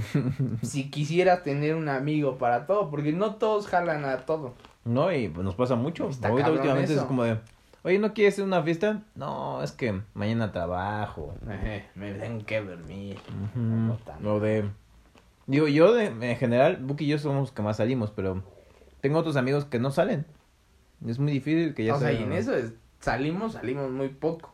[0.61, 4.55] Si quisieras tener un amigo para todo, porque no todos jalan a todo.
[4.85, 6.09] No, y nos pasa mucho.
[6.09, 7.01] Está Ahorita últimamente eso.
[7.01, 7.37] es como de,
[7.83, 9.01] oye, ¿no quieres hacer una fiesta?
[9.15, 11.35] No, es que mañana trabajo.
[11.49, 13.17] Ejé, me tengo que dormir.
[13.55, 13.97] Ujú.
[14.19, 14.69] No de.
[15.45, 18.43] Digo, yo de, en general, Buki y yo somos los que más salimos, pero
[19.01, 20.25] tengo otros amigos que no salen.
[21.05, 24.53] Es muy difícil que ya o sea, y en eso es, salimos, salimos muy poco.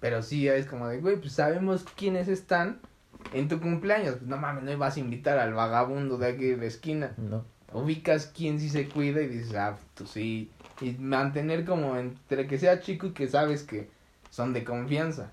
[0.00, 2.80] Pero sí es como de, güey, pues sabemos quiénes están
[3.32, 4.16] en tu cumpleaños.
[4.16, 7.14] Pues no mames, no vas a invitar al vagabundo de aquí de la esquina.
[7.16, 7.44] No.
[7.74, 10.50] Ubicas quién sí se cuida y dices, ah, tú sí.
[10.80, 13.90] Y mantener como entre que sea chico y que sabes que
[14.30, 15.32] son de confianza.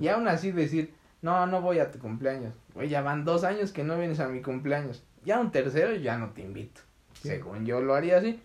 [0.00, 0.92] Y aún así decir,
[1.22, 2.52] no, no voy a tu cumpleaños.
[2.74, 5.02] Güey, ya van dos años que no vienes a mi cumpleaños.
[5.24, 6.80] Ya un tercero ya no te invito.
[7.14, 7.28] Sí.
[7.28, 8.40] Según yo lo haría así.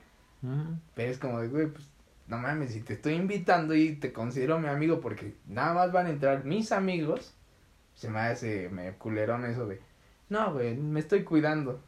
[0.94, 1.86] Pero es como de, güey, pues
[2.28, 6.06] no mames, si te estoy invitando y te considero mi amigo porque nada más van
[6.06, 7.34] a entrar mis amigos,
[7.96, 9.82] se me hace me culerón eso de,
[10.30, 11.82] no, güey, me estoy cuidando.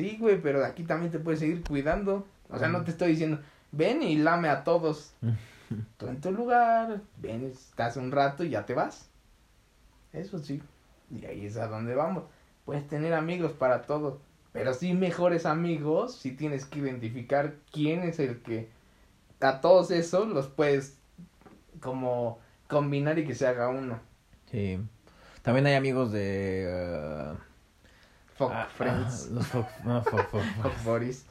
[0.00, 2.26] Sí, güey, pero aquí también te puedes seguir cuidando.
[2.48, 3.38] O sea, no te estoy diciendo,
[3.70, 5.12] ven y lame a todos.
[5.98, 9.10] Tú en tu lugar, ven, estás un rato y ya te vas.
[10.14, 10.62] Eso sí.
[11.10, 12.24] Y ahí es a donde vamos.
[12.64, 14.22] Puedes tener amigos para todo.
[14.52, 18.70] Pero sí mejores amigos, sí tienes que identificar quién es el que
[19.40, 20.96] a todos esos los puedes
[21.80, 24.00] como combinar y que se haga uno.
[24.50, 24.80] Sí.
[25.42, 26.64] También hay amigos de.
[26.66, 27.34] eh,
[28.40, 29.28] Fuck ah, friends.
[29.30, 31.26] ah, los fuck, no, fuck, fuck, Fuck buddies.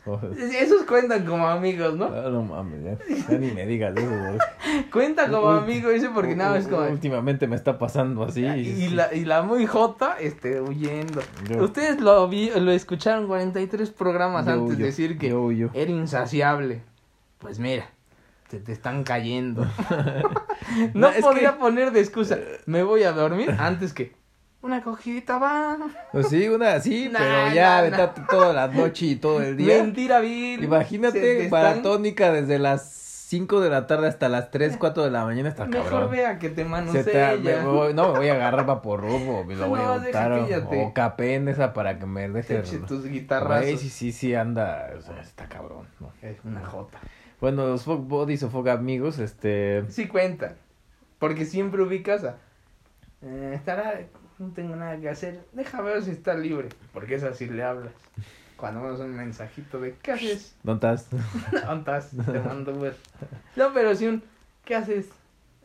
[0.54, 2.06] Esos cuentan como amigos, ¿no?
[2.06, 2.98] Ah, no mames, ya,
[3.30, 4.08] ya ni me digas eso.
[4.08, 4.38] güey.
[4.92, 6.84] Cuenta como amigo ese porque nada es como...
[6.84, 8.46] Últimamente me está pasando así.
[8.46, 11.22] Y la, y la muy jota, este, huyendo.
[11.50, 15.90] Yo- Ustedes lo vi, lo escucharon 43 programas yo antes huyo, decir que yo era
[15.92, 16.84] insaciable.
[17.40, 17.90] Pues mira,
[18.50, 19.66] se te están cayendo.
[20.94, 22.38] No, no es podía que- poner de excusa.
[22.68, 24.14] Me voy a dormir antes que
[24.62, 25.78] una cogidita va.
[26.12, 29.82] Pues sí, una sí, Nah, pero ya nah, toda la noche y todo el día.
[29.84, 30.64] Mentira, Bill.
[30.64, 32.98] Imagínate, te están- maratónica desde las
[33.30, 36.12] 5 de la tarde hasta las 3, 4 de la mañana está Mejor cabrón.
[36.12, 37.32] vea que te Se manosea.
[37.34, 40.32] te- me voy- no, me voy a agarrar vaporrubo, me lo voy a untar.
[40.32, 42.56] O, o capén esa para que me deje.
[42.56, 43.80] Te eche tus Güey, guitarrazos.
[43.80, 44.90] sí, sí, sí, anda.
[44.98, 45.88] O sea, está cabrón.
[46.00, 46.12] ¿no?
[46.22, 46.98] Es una jota.
[47.40, 49.86] Bueno, los Fog Buddies o Fog Amigos, este.
[49.90, 50.56] Sí cuentan.
[51.20, 52.36] Porque siempre ubicas a.
[53.22, 54.02] eh, estará.
[54.40, 55.42] No tengo nada que hacer.
[55.52, 56.70] Deja ver si está libre.
[56.94, 57.92] Porque es así le hablas.
[58.56, 60.56] Cuando mandas un mensajito de ¿qué haces?
[60.64, 61.10] ¿Dónde estás?
[61.66, 62.10] ¿Dónde estás?
[62.10, 62.96] Te mando ver.
[63.56, 64.24] No, pero si un
[64.66, 65.10] ¿qué haces?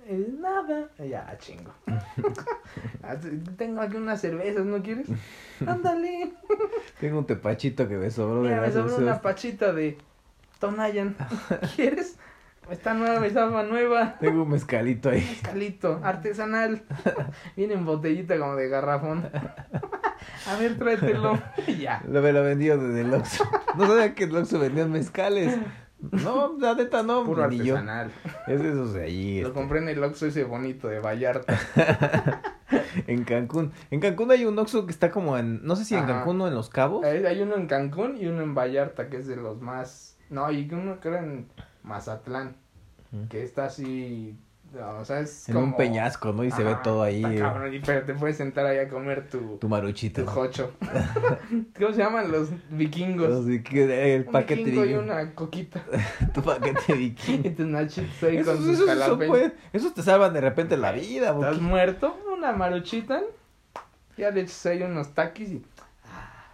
[0.06, 0.88] Eh, nada.
[0.98, 1.72] Ya, chingo.
[3.56, 5.06] Tengo aquí unas cervezas, ¿no quieres?
[5.66, 6.32] Ándale.
[7.00, 9.96] Tengo un tepachito que me sobró de Mira, me las sobró una pachita de
[10.58, 11.16] Tonayan.
[11.76, 12.18] ¿Quieres?
[12.70, 14.16] Está nueva, está nueva.
[14.20, 15.20] Tengo un mezcalito ahí.
[15.20, 16.82] Mezcalito, artesanal.
[17.56, 19.28] Viene en botellita como de garrafón.
[20.48, 21.38] A ver, tráetelo.
[21.78, 22.02] ya.
[22.08, 23.44] Lo me lo vendió desde el Oxxo.
[23.76, 25.58] No sabía que el Oxxo vendían mezcales.
[26.10, 27.76] No, la neta no, Puro ni yo.
[27.76, 28.10] artesanal.
[28.46, 29.40] Es de esos de allí.
[29.40, 31.58] Lo este, compré en el Oxxo ese bonito de Vallarta.
[33.06, 33.72] en Cancún.
[33.90, 35.64] En Cancún hay un Oxxo que está como en.
[35.64, 36.14] No sé si en Ajá.
[36.14, 37.04] Cancún o en Los Cabos.
[37.04, 40.16] Hay hay uno en Cancún y uno en Vallarta, que es de los más...
[40.30, 41.48] No, y uno creo en
[41.84, 42.56] Mazatlán,
[43.30, 44.36] que está así...
[44.98, 45.66] o sea, es En como...
[45.66, 46.42] un peñasco, ¿no?
[46.42, 47.24] Y se ve todo ahí.
[47.24, 49.58] eh, cabrón, y- pero te puedes sentar ahí a comer tu...
[49.58, 50.24] Tu maruchito.
[50.24, 50.72] Tu jocho.
[51.78, 53.44] ¿Cómo se llaman los vikingos?
[53.44, 55.84] Así que el Un paquete vikingo y una coquita.
[56.34, 57.48] tu paquete vikingo.
[57.48, 59.28] Y tus nachitos ahí Esos, con sus jalapeños.
[59.28, 61.60] pues, esos te salvan de repente la vida, ¿Estás Buki.
[61.64, 62.16] muerto?
[62.36, 63.20] Una maruchita.
[64.16, 65.64] Ya le echas ahí unos taquis y...
[66.06, 66.46] ah,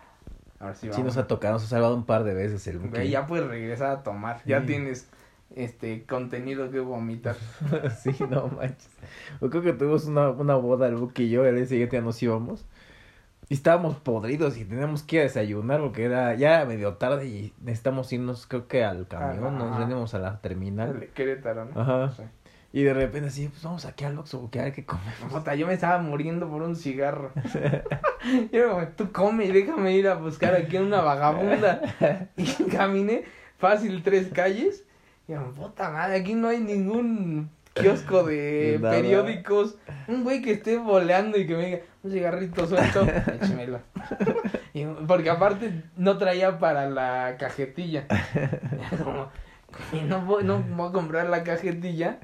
[0.59, 2.79] Ahora sí Sí nos ha tocado, nos ha salvado un par de veces el.
[2.81, 4.43] Güey, ya puedes regresar a tomar.
[4.45, 4.67] Ya Sí.
[4.67, 5.09] tienes
[5.55, 7.37] este contenido que vomitar.
[8.03, 8.91] sí, no manches.
[9.41, 12.03] Yo creo que tuvimos una, una boda el Buki y yo, el día siguiente ya
[12.03, 12.67] nos íbamos.
[13.49, 17.53] Y estábamos podridos y teníamos que ir a desayunar porque era ya medio tarde y
[17.61, 21.09] necesitamos irnos, creo que al camión, nos venimos a la terminal.
[21.15, 21.81] Querétaro, ¿no?
[21.81, 22.13] Ajá.
[22.17, 22.23] Sí.
[22.73, 25.15] Y de repente así, pues vamos aquí al Oxxo porque hay que comer.
[25.31, 27.33] Puta, yo me estaba muriendo por un cigarro.
[28.53, 31.83] yo, como, tú come y déjame ir a buscar aquí una vagabunda.
[32.37, 33.25] Y caminé
[33.59, 34.85] fácil tres calles.
[35.31, 38.97] Y yo, puta madre, aquí no hay ningún kiosco de Nada.
[38.97, 39.77] periódicos.
[40.09, 43.07] Un güey que esté boleando y que me diga, un cigarrito suelto,
[43.41, 43.81] échemelo.
[44.73, 48.07] Y, porque aparte no traía para la cajetilla.
[49.03, 49.29] Como,
[49.91, 52.19] "Güey, no, voy, no voy a comprar la cajetilla.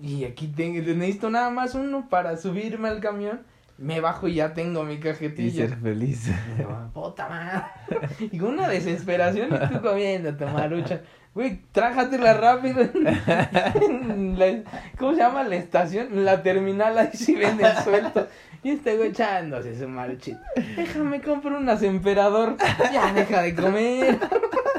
[0.00, 3.40] Y aquí tengo, necesito nada más uno para subirme al camión.
[3.78, 5.68] Me bajo y ya tengo mi Y cajetilla.
[5.68, 6.28] ser feliz.
[6.28, 8.08] Y yo, Puta madre.
[8.20, 11.00] Y con una desesperación y tú comiendo tu marucha.
[11.34, 12.80] Güey, trájatela rápido.
[12.82, 14.62] En la-
[14.98, 16.24] ¿Cómo se llama la estación?
[16.24, 18.26] La terminal ahí sí venden sueltos.
[18.64, 20.42] Y este güey echándose su maruchita.
[20.76, 22.56] Déjame comprar unas emperador.
[22.92, 24.18] Ya deja de comer.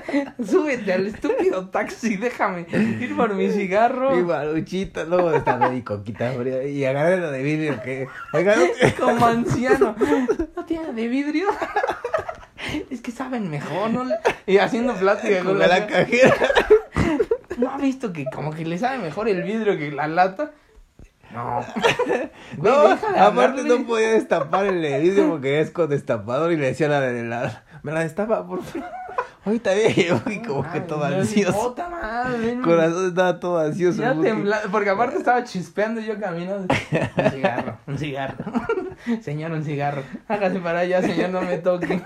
[0.44, 2.18] Súbete al estúpido taxi.
[2.18, 4.16] Déjame ir por mi cigarro.
[4.16, 8.08] Mi maruchita, luego está de coquita fría y agarré la de vidrio que.
[9.00, 9.96] Como anciano.
[10.56, 11.48] ¿No tiene de vidrio?
[12.92, 14.06] Es que saben mejor, ¿no?
[14.46, 15.88] Y haciendo plática con con la, la...
[15.88, 16.36] cajera.
[17.58, 20.52] ¿No ha visto que como que le sabe mejor el vidrio que la lata?
[21.34, 21.66] No.
[22.58, 26.68] Güey, No, de aparte no podía destapar el vidrio porque es con destapador y le
[26.68, 27.64] decía a la de la.
[27.82, 28.90] Me la destapa, por favor.
[29.46, 31.70] Ahorita bien, y como que todo ansioso.
[31.70, 32.56] Puta madre.
[32.56, 32.62] no.
[32.64, 34.02] Corazón estaba todo ansioso.
[34.02, 36.68] Ya tembla- porque aparte estaba chispeando yo caminando.
[37.18, 38.44] Un cigarro, un cigarro.
[39.22, 40.04] Señor, un cigarro.
[40.28, 42.02] Hágase para allá, señor, no me toque.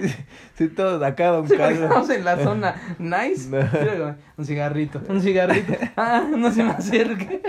[0.00, 0.14] Sí,
[0.56, 1.82] sí, todo acá, don Sí, porque Carlos.
[1.82, 3.48] estamos en la zona nice.
[3.50, 4.16] No.
[4.36, 5.74] Un cigarrito, un cigarrito.
[5.96, 7.42] Ah, no se me acerque.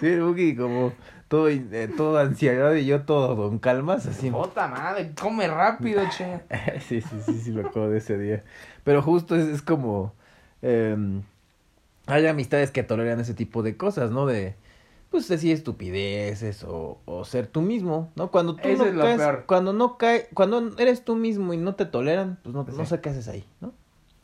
[0.00, 0.92] Sí, el Buki como
[1.32, 4.30] todo, eh, todo ansiedad y yo todo don calmas, así.
[4.30, 6.40] Puta madre, come rápido, che.
[6.80, 8.44] Sí, sí, sí, sí, me acuerdo de ese día.
[8.84, 10.12] Pero justo es, es como...
[10.62, 11.22] em,
[12.06, 14.26] hay amistades que toleran ese tipo de cosas, ¿no?
[14.26, 14.56] De,
[15.10, 18.30] pues, decir estupideces o, o ser tú mismo, ¿no?
[18.30, 19.44] Cuando tú Eso no es lo caes, peor.
[19.46, 22.90] cuando no cae, cuando eres tú mismo y no te toleran, pues no, no Sí.
[22.90, 23.72] sé qué haces ahí, ¿no?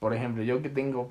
[0.00, 1.10] Por ejemplo, yo que tengo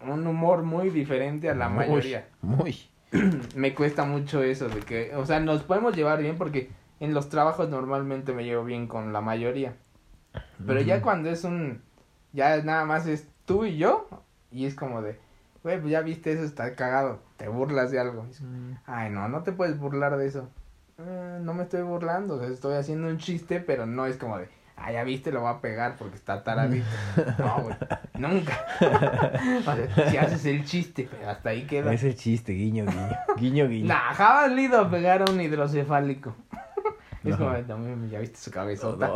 [0.00, 2.28] un humor muy diferente a la Muy, mayoría.
[2.42, 2.76] Muy.
[3.54, 7.28] Me cuesta mucho eso de que, o sea, nos podemos llevar bien porque en los
[7.28, 9.74] trabajos normalmente me llevo bien con la mayoría.
[10.66, 11.82] Pero ya cuando es un,
[12.32, 14.08] ya nada más es tú y yo,
[14.50, 15.18] y es como de,
[15.62, 18.26] güey, pues ya viste eso, está cagado, te burlas de algo.
[18.30, 20.48] Es, Mm, Ay, no, no te puedes burlar de eso.
[20.98, 24.38] "Eh, no me estoy burlando, o sea, estoy haciendo un chiste, pero no es como
[24.38, 24.48] de,
[24.84, 26.86] ah, ya viste, lo va a pegar porque está taradito.
[27.38, 27.76] No, güey,
[28.18, 28.66] nunca.
[28.80, 31.92] O sea, si haces el chiste, pero hasta ahí queda.
[31.92, 33.08] Es el chiste, guiño, guiño.
[33.36, 33.88] Guiño, guiño.
[33.88, 36.34] Nah, jamás le ido a pegar a un hidrocefálico.
[37.24, 37.46] Es No.
[37.66, 39.06] como, mames, ya viste su cabezota.
[39.06, 39.14] No.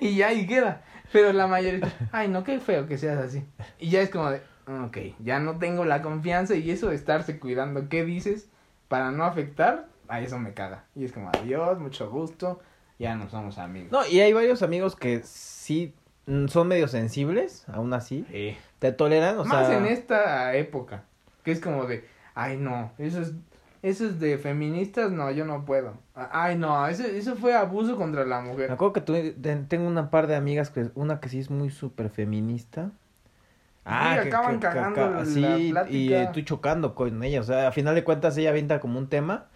[0.00, 0.82] y ya ahí queda.
[1.12, 3.44] Pero la mayoría, ay, no, qué feo que seas así.
[3.78, 7.38] Y ya es como de, ok, ya no tengo la confianza y eso de estarse
[7.38, 8.48] cuidando qué dices
[8.88, 10.82] para no afectar, a eso me caga.
[10.96, 12.60] Y es como, adiós, mucho gusto,
[12.98, 13.90] ya no somos amigos.
[13.92, 15.94] No, y hay varios amigos que sí
[16.26, 18.24] mm, son medio sensibles, aún así.
[18.30, 18.56] Sí.
[18.78, 19.78] Te toleran, o Más sea.
[19.78, 21.04] en esta época,
[21.42, 23.32] que es como de, ay, no, eso es,
[23.82, 25.94] eso es de feministas, no, yo no puedo.
[26.14, 28.70] Ay, no, eso, eso fue abuso contra la Me mujer.
[28.72, 31.70] acuerdo que tu- te- tengo una par de amigas, que una que sí es muy
[31.70, 32.90] súper feminista.
[33.86, 36.22] Sí, acaban cagando la sí, y plática.
[36.22, 39.08] eh, tú chocando con ella, o sea, a final de cuentas ella avienta como un
[39.08, 39.48] tema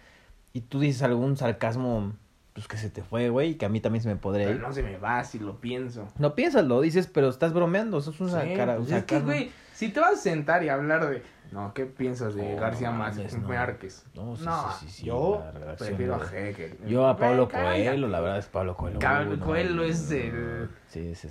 [0.53, 2.13] y tú dices algún sarcasmo,
[2.53, 4.57] pues que se te fue, güey, y que a mí también se me podría Pero
[4.57, 4.61] ir.
[4.63, 6.07] no se me va si lo pienso.
[6.17, 9.19] No piensas, lo dices, pero estás bromeando, eso es una Sí, cara, pues es que,
[9.21, 12.91] güey, si te vas a sentar y hablar de, no, ¿qué piensas de Oh, García
[12.91, 13.33] no Márquez?
[13.33, 13.47] mames, no.
[13.49, 14.05] Márquez?
[14.13, 15.43] No, sí, No, sí, sí, sí, yo
[15.77, 16.77] prefiero a Hegel.
[16.87, 17.85] Yo a Pablo cállate.
[17.85, 18.99] Coelho, la verdad es Pablo Coelho.
[19.39, 20.69] Coelho no, es el-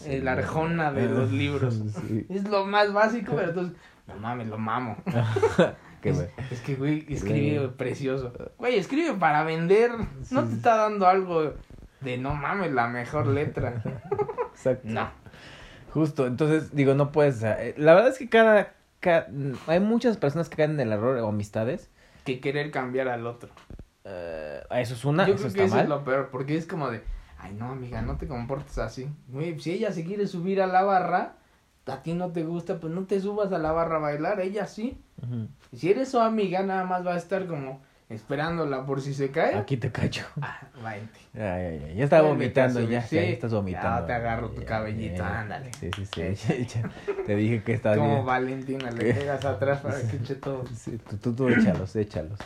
[0.07, 0.29] el.
[0.29, 1.81] Arjona de los libros.
[2.29, 4.97] Es lo más básico, pero entonces, no mames, lo mamo.
[6.03, 7.71] Es, es que, güey, escribe Güey.
[7.77, 8.33] precioso.
[8.59, 9.91] Güey, escribe para vender.
[10.31, 11.55] No te está dando algo
[12.01, 13.83] de, no mames, la mejor letra.
[14.53, 14.89] Exacto.
[14.89, 15.11] No.
[15.93, 17.43] Justo, entonces digo, no puedes.
[17.43, 19.27] eh, La verdad es que cada, ca-
[19.67, 21.89] Hay muchas personas que caen en el error o amistades.
[22.25, 23.49] Que querer cambiar al otro.
[24.05, 25.85] eh, eso es una, Yo eso creo que eso mal.
[25.85, 27.03] es lo peor, porque es como de,
[27.39, 29.09] ay no, amiga, no te comportes así.
[29.29, 31.37] Güey, si ella se quiere subir a la barra,
[31.87, 34.67] a ti no te gusta, pues no te subas a la barra a bailar, ella
[34.67, 35.01] sí.
[35.23, 35.49] Ujú.
[35.73, 39.31] Y si eres su amiga, nada más va a estar como esperándola por si se
[39.31, 39.55] cae.
[39.57, 40.25] Aquí te cacho.
[40.41, 41.19] Ah, váyate.
[41.95, 43.16] Ya, está vomitando, ya, sí.
[43.16, 44.01] ya, ya estás vomitando.
[44.01, 45.71] Ya te agarro tu Ya, cabellito, ándale.
[45.79, 46.81] Sí, sí, sí.
[47.27, 48.27] Te dije que estás Como bien.
[48.27, 50.64] Valentina, le pegas atrás para que eche todo.
[50.75, 52.39] Sí, tú, tú, tú échalos, échalos.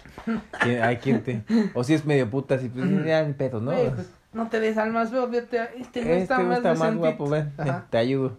[0.61, 1.43] ¿Quién- Hay quien te.
[1.75, 3.71] O si es medio puta, así, pues ya ni pedo, ¿no?
[3.73, 6.75] Güey, pues, no te des al más feo, a- este no este está más, está
[6.75, 7.87] más guapo, ven, Ajá.
[7.91, 8.37] te ayudo.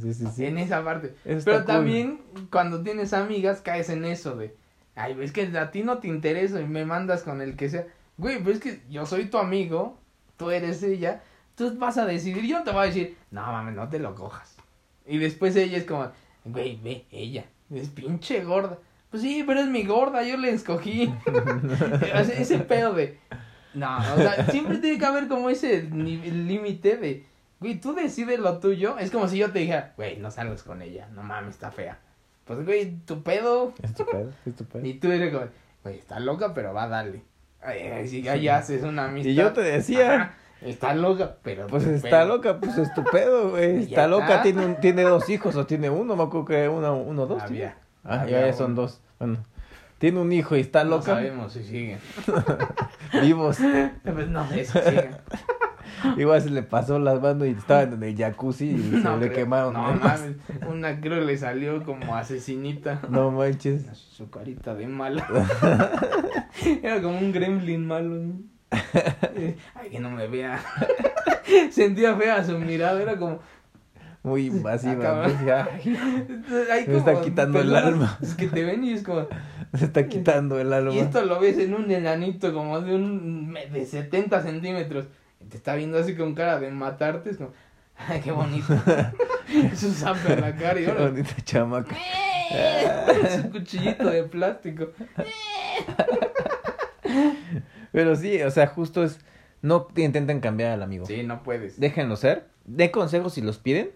[0.00, 0.12] Sí.
[0.14, 0.46] Sí, sí.
[0.46, 1.14] En esa parte.
[1.24, 1.66] Eso Pero cool.
[1.66, 2.20] también
[2.50, 4.54] cuando tienes amigas caes en eso de,
[4.96, 7.86] ay, es que a ti no te interesa y me mandas con el que sea.
[8.18, 9.98] Güey, pues es que yo soy tu amigo,
[10.36, 11.22] tú eres ella,
[11.54, 14.56] tú vas a decidir, yo te voy a decir, no mames, no te lo cojas.
[15.06, 16.08] Y después ella es como,
[16.44, 18.78] güey, ve, ella, es pinche gorda.
[19.10, 21.12] Pues sí, pero es mi gorda, yo le escogí.
[22.38, 23.18] Ese pedo de,
[23.74, 27.26] no, o sea, siempre tiene que haber como ese límite de,
[27.60, 28.98] güey, tú decides lo tuyo.
[28.98, 31.98] Es como si yo te dijera, güey, no salgas con ella, no mames, está fea.
[32.44, 33.72] Pues, güey, tu pedo.
[33.82, 34.84] Es tu pedo, es tu pedo.
[34.84, 35.46] Y tú eres como,
[35.84, 37.22] güey, está loca, pero va a darle.
[37.62, 39.30] Ay, si ahí haces una amistad.
[39.30, 40.14] Y yo te decía.
[40.14, 41.68] Ajá, está loca, pero.
[41.68, 42.26] Pues está pedo.
[42.36, 43.86] loca, pues es tu pedo, güey.
[43.86, 44.42] Ya Está loca, está.
[44.42, 47.42] tiene, un, tiene dos hijos o tiene uno, me acuerdo que uno, uno dos.
[47.42, 47.70] Había.
[47.70, 47.76] ¿sí?
[48.04, 49.00] Ah, Había ya, ya son dos.
[49.20, 49.38] Bueno,
[50.02, 51.04] tiene un hijo y está No loca.
[51.14, 51.98] sabemos si siguen.
[53.22, 53.58] Vivos.
[54.02, 55.10] Pues no sé si siguen.
[56.16, 59.32] Igual se le pasó las manos y estaban en el jacuzzi y se le creo.
[59.32, 59.74] quemaron.
[59.74, 60.32] No mames.
[60.68, 63.00] Una creo le salió como asesinita.
[63.10, 63.86] No manches.
[63.92, 65.24] Su carita de mala.
[66.82, 68.08] Era como un gremlin malo.
[68.16, 68.32] ¿no?
[69.76, 70.58] Ay, que no me vea.
[71.70, 73.38] Sentía fea su mirada, era como.
[74.24, 74.94] Muy invasiva.
[74.94, 75.68] Acaba- pues, ya.
[76.72, 78.18] Hay Me está quitando el alma.
[78.36, 79.26] Que te ven y es como.
[79.78, 80.92] Se está quitando el alma.
[80.92, 83.54] Y esto lo ves en un enanito como de un.
[83.54, 85.06] de 70 centímetros.
[85.48, 87.30] Te está viendo así con cara de matarte.
[87.30, 87.52] Es como.
[87.96, 88.66] Ay, qué bonito.
[89.74, 91.08] Su zape a la cara y Qué ahora.
[91.08, 91.96] bonita chamaca.
[93.42, 94.88] Su cuchillito de plástico.
[97.92, 99.20] Pero sí, o sea, justo es.
[99.60, 101.06] No te intenten cambiar al amigo.
[101.06, 101.78] Sí, no puedes.
[101.78, 102.48] Déjenlo ser.
[102.64, 103.90] Den consejos si los piden.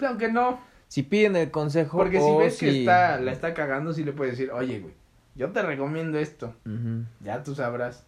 [0.00, 0.60] Aunque no.
[0.88, 1.98] Si piden el consejo.
[1.98, 4.94] Porque si ves que está, la está cagando, sí le puedes decir, oye, güey,
[5.34, 6.54] yo te recomiendo esto.
[7.20, 8.04] Ya tú sabrás.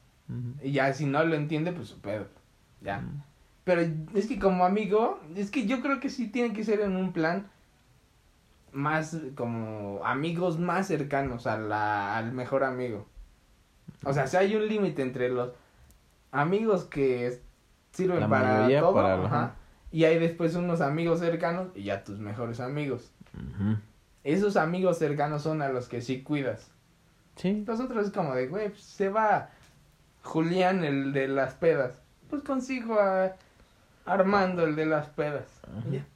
[0.63, 2.27] Y ya si no lo entiende, pues su pedo.
[2.81, 3.03] Ya.
[3.65, 3.83] Pero
[4.15, 7.13] es que como amigo, es que yo creo que sí tiene que ser en un
[7.13, 7.49] plan
[8.73, 13.07] más como amigos más cercanos a la, al mejor amigo.
[14.05, 15.51] O sea, si hay un límite entre los
[16.31, 17.41] amigos que
[17.93, 19.55] sirven La para todo, para- ajá, ajá.
[19.93, 23.11] Y hay después unos amigos cercanos y ya tus mejores amigos.
[24.25, 26.71] Esos amigos cercanos son a los que sí cuidas.
[27.37, 27.65] Sí.
[27.67, 29.51] Los otros es como de, güey, pues, se va
[30.23, 32.01] Julián, el de las pedas.
[32.29, 33.35] Pues consigo a
[34.05, 35.49] Armando, el de las pedas.
[35.91, 36.07] Ya.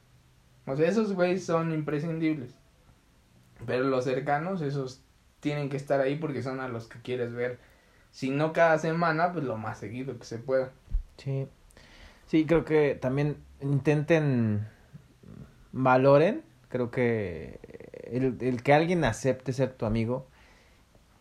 [0.65, 2.51] O sea, esos güeyes son imprescindibles.
[3.65, 5.01] Pero los cercanos, esos
[5.39, 7.59] tienen que estar ahí porque son a los que quieres ver.
[8.11, 10.71] Si no cada semana, pues lo más seguido que se pueda.
[11.17, 11.47] Sí.
[12.27, 14.67] Sí, creo que también intenten,
[15.71, 17.59] valoren, creo que
[18.11, 20.27] el, el que alguien acepte ser tu amigo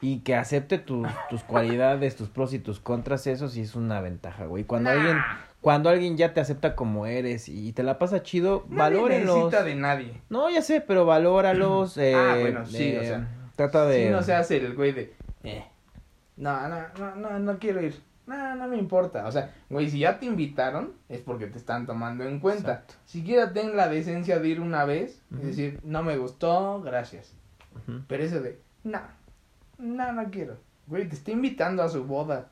[0.00, 4.00] y que acepte tus, tus cualidades, tus pros y tus contras, eso sí es una
[4.00, 4.64] ventaja, güey.
[4.64, 4.96] Cuando Nah.
[4.96, 5.18] alguien,
[5.61, 9.36] cuando alguien ya te acepta como eres y te la pasa chido, Nadie valórenlos.
[9.36, 10.20] necesita de nadie.
[10.28, 11.96] No, ya sé, pero valóralos.
[11.98, 14.05] Eh, Ah, bueno, sí, eh, o sea, Trata de...
[14.07, 15.64] Si no se hace el güey de, eh,
[16.36, 17.94] no, no, no, no, no quiero ir.
[18.27, 19.27] No, no me importa.
[19.27, 22.72] O sea, güey, si ya te invitaron, es porque te están tomando en cuenta.
[22.72, 22.95] Exacto.
[23.05, 25.47] Siquiera ten la decencia de ir una vez y Ujú.
[25.47, 27.33] decir, no me gustó, gracias.
[28.09, 29.01] Pero eso de, no,
[29.79, 30.57] no, no quiero.
[30.87, 32.49] Güey, te está invitando a su boda.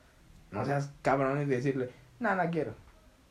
[0.51, 2.73] No seas cabrón y decirle, no, no quiero.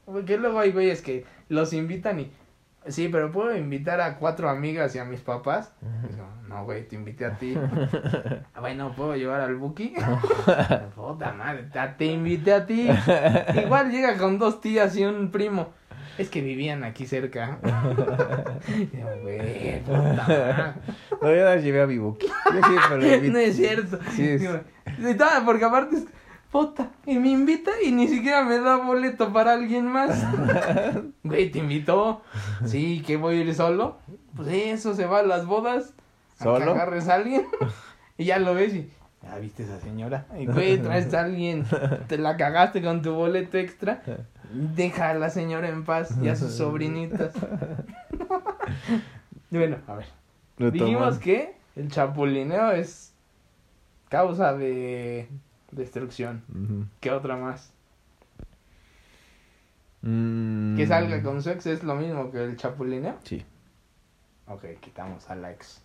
[0.05, 2.33] Porque luego hay güeyes que los invitan y,
[2.89, 5.73] sí, pero puedo invitar a cuatro amigas y a mis papás.
[6.09, 7.57] Digo, no, güey, te invité a ti.
[8.55, 9.95] Ah, bueno, ¿puedo llevar al Buki?
[10.95, 12.89] Puta madre, te- invité a ti.
[13.65, 15.71] Igual llega con dos tías y un primo.
[16.19, 17.59] Es que vivían aquí cerca.
[18.93, 20.73] Digo, Güey, puta madre.
[21.23, 22.27] No, yo la llevé a mi buki.
[23.31, 23.99] No es cierto.
[24.11, 24.61] Sí, es- Digo,
[25.47, 26.05] porque aparte es,
[26.53, 30.23] puta, y me invita y ni siquiera me da boleto para alguien más.
[31.25, 32.21] Güey, te invitó.
[32.67, 33.97] Sí, que voy a ir solo.
[34.37, 35.95] Pues eso se va a las bodas.
[36.39, 36.73] a que ¿Solo?
[36.73, 37.47] agarres a alguien
[38.19, 38.91] y ya lo ves y.
[39.23, 40.27] Ya viste esa señora.
[40.39, 41.65] Y güey, traes a alguien.
[42.07, 44.03] Te la cagaste con tu boleto extra.
[44.53, 47.33] Deja a la señora en paz y a sus sobrinitas.
[49.51, 50.07] bueno, a ver.
[50.59, 53.15] Dijimos que el chapulineo es
[54.11, 55.29] causa de
[55.73, 56.43] destrucción.
[56.49, 56.87] Ujú.
[57.01, 57.73] ¿Qué otra más?
[60.03, 60.77] Mm.
[60.77, 63.17] Que salga con su ex es lo mismo que el chapulineo.
[63.25, 63.45] Sí,
[64.47, 65.81] Ok, quitamos a la ex.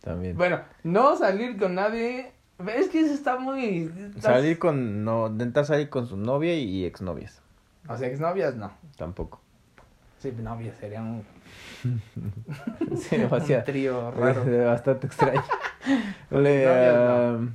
[0.00, 0.36] también.
[0.36, 2.32] Bueno, no salir con nadie.
[2.68, 3.90] Es que eso está muy.
[4.20, 5.02] Salir con...
[5.04, 7.40] No, intentar salir con su novia y exnovias.
[7.88, 8.70] O sea, exnovias no.
[8.96, 9.40] Tampoco.
[10.20, 11.24] Sí, novias sería un,
[12.96, 14.44] Sí, un trío raro.
[14.66, 15.42] Bastante extraño.
[16.30, 17.48] Le, Novias,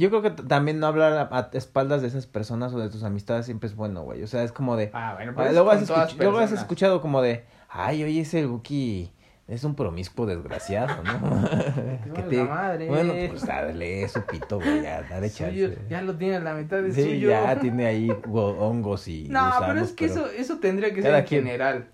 [0.00, 3.02] Yo creo que también no hablar a, a espaldas de esas personas o de tus
[3.04, 4.22] amistades siempre es bueno, güey.
[4.22, 4.90] O sea, es como de...
[4.94, 6.62] Ah, bueno, Ah, pero es luego, has todas escuch- luego has personas.
[6.62, 9.12] escuchado como de, ay, oye, ese Buki
[9.46, 11.48] es un promiscuo desgraciado, ¿no?
[12.14, 12.88] Te vale la madre.
[12.88, 15.82] Bueno, pues dale su pito, güey, ya, dale Suyo, chance.
[15.90, 17.28] ya lo tiene a la mitad de Sí, suyo.
[17.30, 21.14] ya tiene ahí go- hongos y No, pero es que eso, eso tendría que ser
[21.14, 21.42] en quien.
[21.44, 21.86] general.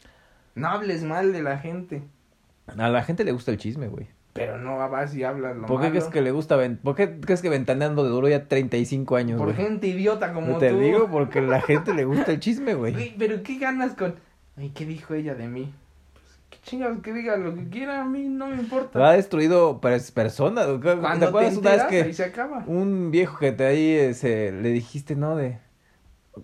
[0.55, 2.03] No hables mal de la gente.
[2.69, 4.07] A la gente le gusta el chisme, güey.
[4.37, 5.91] Pero no vas y hablas lo ¿Por qué malo.
[5.91, 9.39] crees que le gusta, ven- por qué crees que Ventaneando de duro ya 35 años,
[9.39, 9.57] Por güey?
[9.67, 10.79] gente idiota como Te tú.
[10.79, 13.15] digo porque a la gente le gusta el chisme, güey.
[13.19, 14.15] Pero ¿qué ganas con...?
[14.57, 15.73] Ay, ¿qué dijo ella de mí?
[16.15, 19.07] Pues, qué chingados que diga lo que quiera, a mí no me importa.
[19.09, 20.67] Ha destruido pers- personas.
[20.67, 22.65] ¿Te Cuando te acuerdas una vez enteras, que ahí se acaba.
[22.67, 25.59] un viejo que te ahí eh, se, le dijiste, no, de...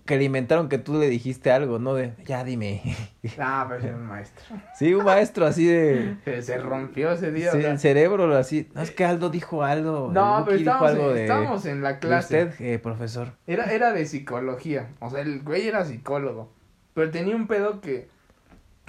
[0.05, 1.93] Que le inventaron que tú le dijiste algo, ¿no?
[1.93, 2.81] De, ya dime.
[3.37, 4.43] Ah, pero era un maestro.
[4.75, 6.17] Sí, un maestro así de...
[6.25, 7.51] Se, se rompió ese día.
[7.51, 7.71] sí, o sea.
[7.71, 8.69] el cerebro así.
[8.73, 10.11] No, es que Aldo dijo algo.
[10.11, 11.21] No, pero estábamos, algo en, de...
[11.21, 12.43] estábamos en la de clase.
[12.43, 13.31] usted, eh, profesor.
[13.47, 14.89] Era, era de psicología.
[14.99, 16.51] O sea, el güey era psicólogo.
[16.93, 18.09] Pero tenía un pedo que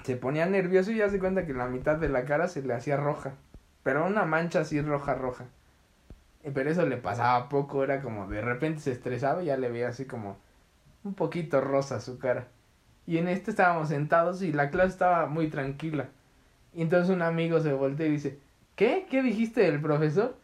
[0.05, 2.75] se ponía nervioso y ya se cuenta que la mitad de la cara se le
[2.75, 3.35] hacía roja.
[3.83, 5.45] Pero una mancha así roja, roja.
[6.53, 9.89] Pero eso le pasaba poco, era como de repente se estresaba y ya le veía
[9.89, 10.37] así como
[11.05, 12.49] un poquito rosa su cara.
[13.07, 16.09] Y en este estábamos sentados y la clase estaba muy tranquila.
[16.75, 18.39] Y entonces un amigo se voltea y dice,
[18.77, 19.07] ¿qué?
[19.11, 20.37] ¿Qué dijiste del profesor?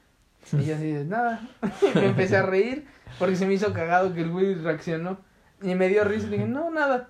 [0.52, 1.40] Y yo así nada.
[1.94, 2.86] me empecé a reír
[3.18, 5.18] porque se me hizo cagado que el güey reaccionó.
[5.62, 7.08] Y me dio risa y dije, no, nada.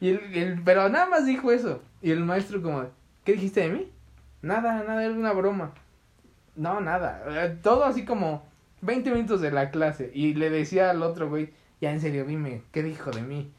[0.00, 1.82] Y el, el- pero nada más dijo eso.
[2.02, 2.84] Y el maestro como,
[3.24, 3.92] ¿qué dijiste de mí?
[4.42, 5.72] Nada, nada, era una broma.
[6.56, 7.22] No, nada.
[7.28, 8.44] Eh, Todo así como
[8.82, 10.10] 20 minutos de la clase.
[10.14, 11.50] Y le decía al otro güey,
[11.80, 13.50] ya en serio, dime, ¿qué dijo de mí?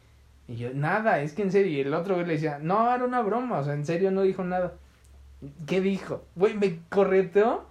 [0.48, 1.72] Y yo, nada, es que en serio.
[1.72, 4.24] Y el otro güey le decía, no, era una broma, o sea, en serio no
[4.24, 4.74] dijo nada.
[5.68, 6.26] ¿Qué dijo?
[6.36, 7.66] Güey, me correteó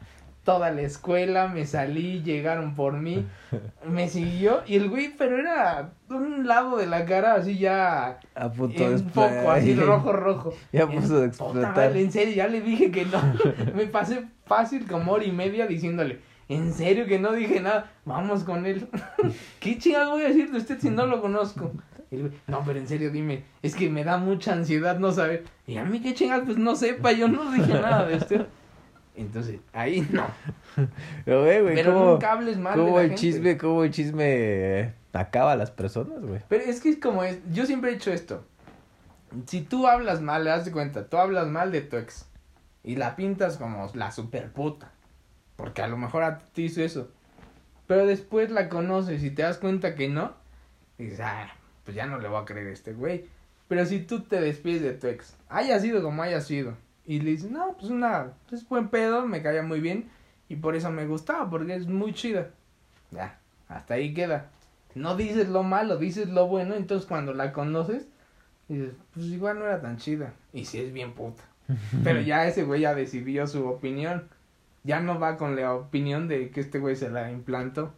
[0.44, 3.26] toda la escuela, me salí, llegaron por mí,
[3.86, 4.62] me siguió.
[4.66, 8.86] Y el güey, pero era un lado de la cara así ya A punto de
[8.86, 9.38] en explotar.
[9.40, 10.54] poco, así rojo, rojo.
[10.72, 11.76] Ya puso de explotar.
[11.76, 13.20] madre, en serio, ya le dije que no.
[13.74, 18.44] Me pasé fácil como hora y media diciéndole, en serio que no dije nada, vamos
[18.44, 18.88] con él.
[19.60, 21.72] ¿Qué chingados voy a decir de usted si no lo conozco?
[22.46, 25.44] No, pero en serio, dime, es que me da mucha ansiedad no saber.
[25.66, 28.46] Y a mí qué chingados, pues no sepa, yo no dije nada de usted.
[29.14, 30.26] Entonces, ahí no.
[31.24, 33.20] Pero, güey, güey, Pero ¿cómo, nunca hables mal de cómo la el gente.
[33.20, 36.40] chisme, cómo el chisme eh, acaba a las personas, güey?
[36.48, 38.44] Pero es que es como es, yo siempre he hecho esto.
[39.46, 42.26] Si tú hablas mal, le das de cuenta, tú hablas mal de tu ex
[42.84, 44.92] y la pintas como la super puta,
[45.58, 47.10] porque a lo mejor a ti te hizo eso,
[47.88, 50.32] pero después la conoces y te das cuenta que no,
[50.98, 51.52] y dices, ah,
[51.84, 53.26] pues ya no le voy a creer a este güey.
[53.66, 57.32] Pero si tú te despides de tu ex, haya sido como haya sido, y le
[57.32, 60.08] dices, no, pues una, es buen pedo, me caía muy bien,
[60.48, 62.50] y por eso me gustaba, porque es muy chida.
[63.10, 64.50] Ya, hasta ahí queda.
[64.94, 68.06] No dices lo malo, dices lo bueno, entonces cuando la conoces,
[68.68, 70.34] dices, pues igual no era tan chida.
[70.52, 71.42] Y si es bien puta.
[72.04, 74.28] Pero ya ese güey ya decidió su opinión.
[74.88, 77.92] Ya no va con la opinión de que este güey se la implantó.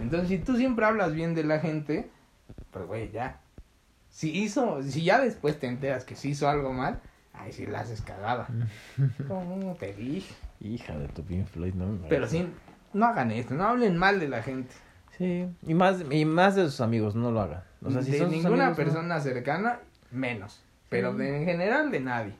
[0.00, 2.10] Entonces, si tú siempre hablas bien de la gente,
[2.72, 3.40] pues güey, ya.
[4.10, 7.00] Si hizo, si ya después te enteras que si hizo algo mal,
[7.32, 8.48] ahí sí la haces cagada.
[9.28, 10.34] ¿Cómo te dije?
[10.60, 12.48] Hija de tu Pink Floyd, no me Pero sí,
[12.92, 14.74] no hagan esto, no hablen mal de la gente.
[15.16, 17.62] Sí, y más, y más de sus amigos, no lo hagan.
[17.82, 18.84] O sea, si de son ninguna amigos, no.
[18.84, 19.78] persona cercana,
[20.10, 20.62] menos.
[20.88, 21.18] Pero Sí.
[21.18, 22.34] de, en general de nadie.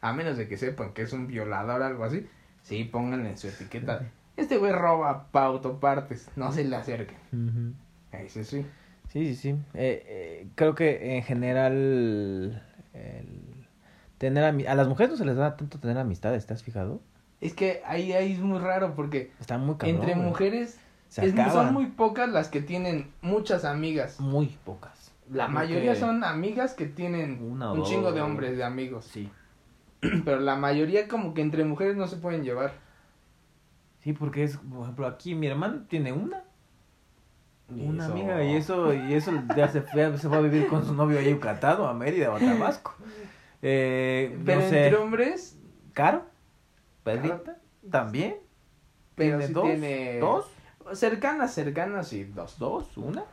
[0.00, 2.26] A menos de que sepan que es un violador o algo así.
[2.68, 4.02] Sí, pónganle en su etiqueta.
[4.36, 6.28] Este güey roba pa autopartes.
[6.36, 7.16] No se le acerquen.
[7.32, 7.72] Ujú.
[8.16, 8.66] Ahí sí, sí.
[9.08, 9.48] Sí, sí, sí.
[9.74, 12.62] Eh, eh, creo que en general
[12.92, 13.40] el
[14.18, 17.00] tener ami- a las mujeres no se les da tanto tener amistades, ¿te has fijado?
[17.40, 20.00] Es que ahí, ahí es muy raro porque Está muy cabrón.
[20.00, 20.78] entre mujeres
[21.16, 24.20] es- son muy pocas las que tienen muchas amigas.
[24.20, 25.12] muy pocas.
[25.30, 29.04] La Creo mayoría son amigas que tienen una o un chingo de hombres de amigos.
[29.06, 29.30] Sí.
[30.24, 32.72] Pero la mayoría como que entre mujeres no se pueden llevar.
[34.00, 36.44] Sí, porque es, por ejemplo, aquí mi hermano tiene una,
[37.74, 40.68] Y una eso- amiga y eso y eso ya se fue, se fue a vivir
[40.68, 42.94] con su novio a Yucatán o a Mérida o a Tabasco.
[43.60, 45.58] Eh, Pero no sé, entre hombres,
[45.92, 46.22] Caro,
[47.02, 47.58] Pedrita,
[47.90, 48.36] también.
[49.16, 49.64] pero ¿Tiene sí dos?
[49.64, 50.18] tiene...
[50.20, 50.46] ¿Dos?
[50.92, 52.58] Cercanas, cercanas y dos.
[52.58, 52.96] ¿Dos?
[52.96, 53.24] ¿Una?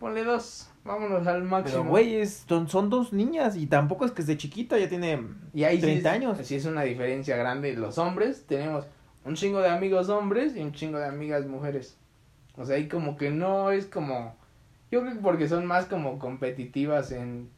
[0.00, 0.69] Ponle dos.
[0.84, 1.80] Vámonos al máximo.
[1.82, 5.22] Pero, güey, es- son, son dos niñas y tampoco es que esté chiquita, ya tiene
[5.52, 6.38] y ahí sí 30 es- años.
[6.46, 7.74] Sí es una diferencia grande.
[7.74, 8.86] Los hombres tenemos
[9.24, 11.96] un chingo de amigos hombres y un chingo de amigas mujeres.
[12.56, 14.34] O sea, ahí como que no es como...
[14.90, 17.48] Yo creo que porque son más como competitivas en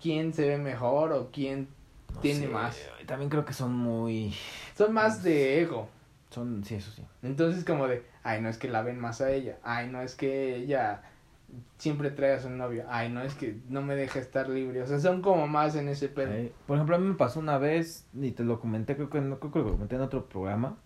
[0.00, 1.68] quién se ve mejor o quién
[2.14, 2.80] No tiene sé, más.
[3.06, 4.32] También creo que son muy...
[4.76, 5.88] Son más de ego.
[6.30, 7.02] Son, sí, eso sí.
[7.22, 9.58] Entonces como de, ay, no es que la ven más a ella.
[9.62, 11.02] Ay, no es que ella
[11.78, 12.84] siempre trae a su novio.
[12.88, 14.82] Ay, no es que no me deja estar libre.
[14.82, 16.32] O sea, son como más en ese pedo.
[16.32, 19.20] Eh, por ejemplo, a mí me pasó una vez, y te lo comenté, creo que,
[19.20, 20.76] no, creo que lo comenté en otro programa.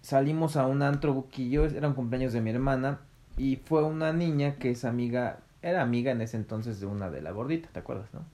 [0.00, 3.00] Salimos a un antro buquillo, era un cumpleaños de mi hermana,
[3.36, 7.20] y fue una niña que es amiga, era amiga en ese entonces de una de
[7.20, 8.24] la gordita, ¿te acuerdas, no?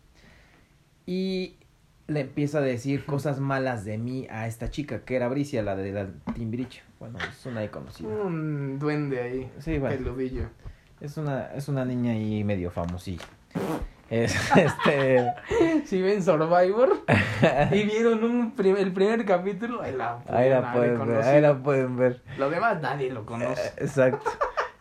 [1.07, 1.57] Y
[2.07, 5.75] le empieza a decir cosas malas de mí a esta chica, que era Bricia, la
[5.75, 6.83] de la Timbiriche.
[7.01, 8.09] Bueno, es una ahí conocida.
[8.09, 9.97] Un duende ahí, Sí, bueno.
[9.97, 10.49] peludillo.
[11.05, 13.25] Es una, es una niña ahí medio famosilla.
[14.11, 15.27] Es, este...
[15.87, 17.05] Si ven Survivor
[17.73, 21.29] y vieron un prim- el primer capítulo, ahí la, Ahí la pueden ver, conoce.
[21.29, 22.23] ahí la pueden ver.
[22.39, 23.61] Lo demás nadie lo conoce.
[23.69, 24.31] Eh, Exacto.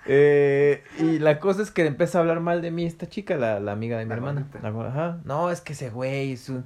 [0.05, 3.59] Eh, y la cosa es que empieza a hablar mal de mí esta chica, la,
[3.59, 4.47] la amiga de mi La hermana.
[4.61, 5.19] La ajá.
[5.23, 6.65] No, es que ese güey es un,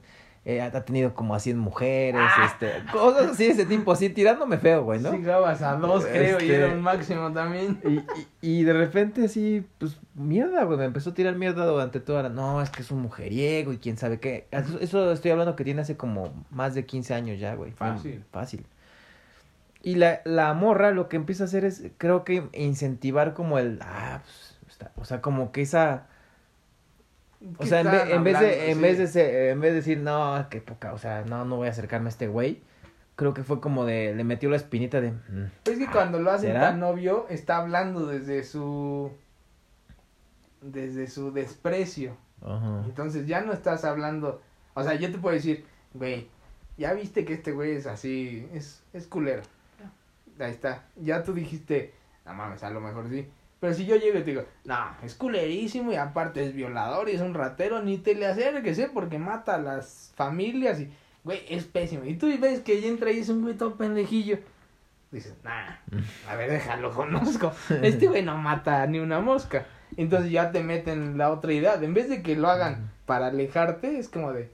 [0.50, 2.46] eh, ha tenido como a 100 mujeres, Ah.
[2.46, 5.12] este, cosas así, ese tipo así, tirándome feo, güey, ¿no?
[5.12, 7.82] Llegabas a dos, creo, y Este- era un máximo también.
[7.84, 12.00] Y, y, y de repente así, pues, mierda, güey, me empezó a tirar mierda durante
[12.00, 12.30] toda la...
[12.30, 14.48] No, es que es un mujeriego y quién sabe qué.
[14.52, 17.72] Eso, eso estoy hablando que tiene hace como más de 15 años ya, güey.
[17.74, 18.24] Fácil.
[18.32, 18.66] Fácil.
[19.84, 23.80] Y la, la morra lo que empieza a hacer es, creo que incentivar como el...
[23.82, 26.08] Ah, pues, está- o sea, como que esa...
[27.56, 30.00] O ¿Qué sea, en, en vez de, en vez de ser- en vez de decir,
[30.00, 32.62] no, qué poca, o sea, no, no voy a acercarme a este güey,
[33.16, 36.32] creo que fue como de, le metió la espinita de, "Mm, Es que cuando lo
[36.32, 36.62] hacen ¿Será?
[36.62, 39.12] tan novio, está hablando desde su.
[40.62, 42.18] desde su desprecio.
[42.42, 42.84] ajá.
[42.86, 44.42] Entonces ya no estás hablando.
[44.74, 46.28] O sea, yo te puedo decir, güey,
[46.78, 49.42] ya viste que este güey es así, es, es culero.
[50.40, 50.86] Ahí está.
[50.96, 51.94] Ya tú dijiste,
[52.26, 53.28] no mames, a lo mejor sí.
[53.60, 57.14] Pero si yo llego y te digo, no, es culerísimo y aparte es violador y
[57.14, 58.90] es un ratero, ni te le acerques, ¿eh?
[58.94, 60.92] Porque mata a las familias y,
[61.24, 62.06] güey, es pésimo.
[62.06, 64.38] Y tú ves que ya entra y es un güey todo pendejillo.
[65.12, 65.78] Dices, nah,
[66.30, 67.52] a ver, déjalo, conozco.
[67.82, 69.66] Este güey no mata ni una mosca.
[69.96, 71.76] Entonces ya te meten la otra idea.
[71.76, 74.52] En vez de que lo hagan para alejarte, es como de,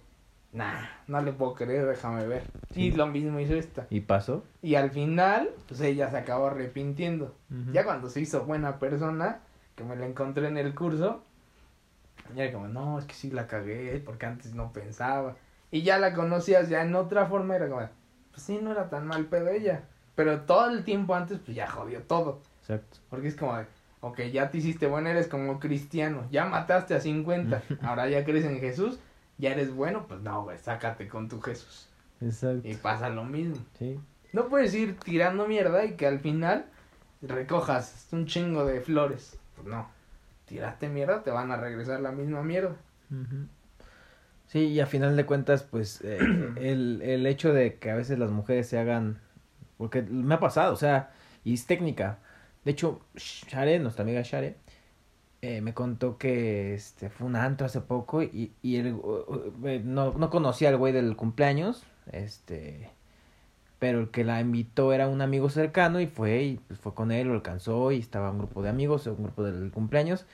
[0.54, 2.44] nah, no le puedo creer, déjame ver.
[2.72, 2.84] Sí.
[2.84, 3.88] Y lo mismo hizo esta.
[3.90, 4.44] ¿Y pasó?
[4.62, 7.36] Y al final, pues ella se acabó arrepintiendo.
[7.72, 9.42] Ya cuando se hizo buena persona,
[9.76, 11.24] que me la encontré en el curso,
[12.36, 15.36] ya era como, no, es que sí la cagué, porque antes no pensaba.
[15.70, 17.88] Y ya la conocías ya en otra forma, era como,
[18.32, 19.84] pues sí, no era tan mal pedo ella.
[20.16, 22.42] Pero todo el tiempo antes, pues ya jodió todo.
[22.62, 22.98] Exacto.
[23.10, 23.58] Porque es como
[24.04, 28.44] ok, ya te hiciste bueno, eres como cristiano, ya mataste a 50, ahora ya crees
[28.44, 29.00] en Jesús,
[29.38, 31.90] ya eres bueno, pues no, güey, sácate con tu Jesús.
[32.22, 32.68] Exacto.
[32.68, 33.58] Y pasa lo mismo.
[33.78, 34.00] Sí.
[34.32, 36.66] No puedes ir tirando mierda y que al final
[37.22, 39.38] recojas un chingo de flores.
[39.56, 39.90] Pues no.
[40.46, 42.76] Tiraste mierda, te van a regresar la misma mierda.
[44.48, 46.20] Sí, y a final de cuentas, pues, eh,
[46.58, 49.20] el, el hecho de que a veces las mujeres se hagan,
[49.78, 51.12] porque me ha pasado, o sea,
[51.44, 52.20] y es técnica.
[52.66, 54.58] De hecho, Share, nuestra amiga Share,
[55.46, 58.96] eh, me contó que este fue un antro hace poco y, y el,
[59.66, 61.84] eh, no, no conocía al güey del cumpleaños,
[62.14, 62.90] este,
[63.78, 67.12] pero el que la invitó era un amigo cercano y fue y pues, fue con
[67.12, 70.26] él, lo alcanzó y estaba un grupo de amigos, un grupo del cumpleaños.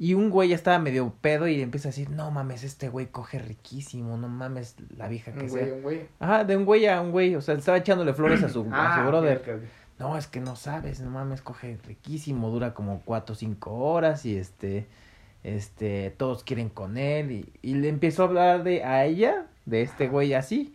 [0.00, 3.08] Y un güey ya estaba medio pedo y empieza a decir, no mames, este güey
[3.08, 5.60] coge riquísimo, no mames, la vieja que Un sea.
[5.60, 6.08] güey, un güey.
[6.18, 8.94] Ajá, de un güey a un güey, o sea, estaba echándole flores a su, a
[8.94, 9.68] su Ah, brother.
[10.00, 14.24] No, es que no sabes, no mames, coge riquísimo, dura como cuatro o cinco horas
[14.24, 14.86] y este,
[15.44, 19.82] este, todos quieren con él y, y le empezó a hablar de a ella, de
[19.82, 20.74] este güey así.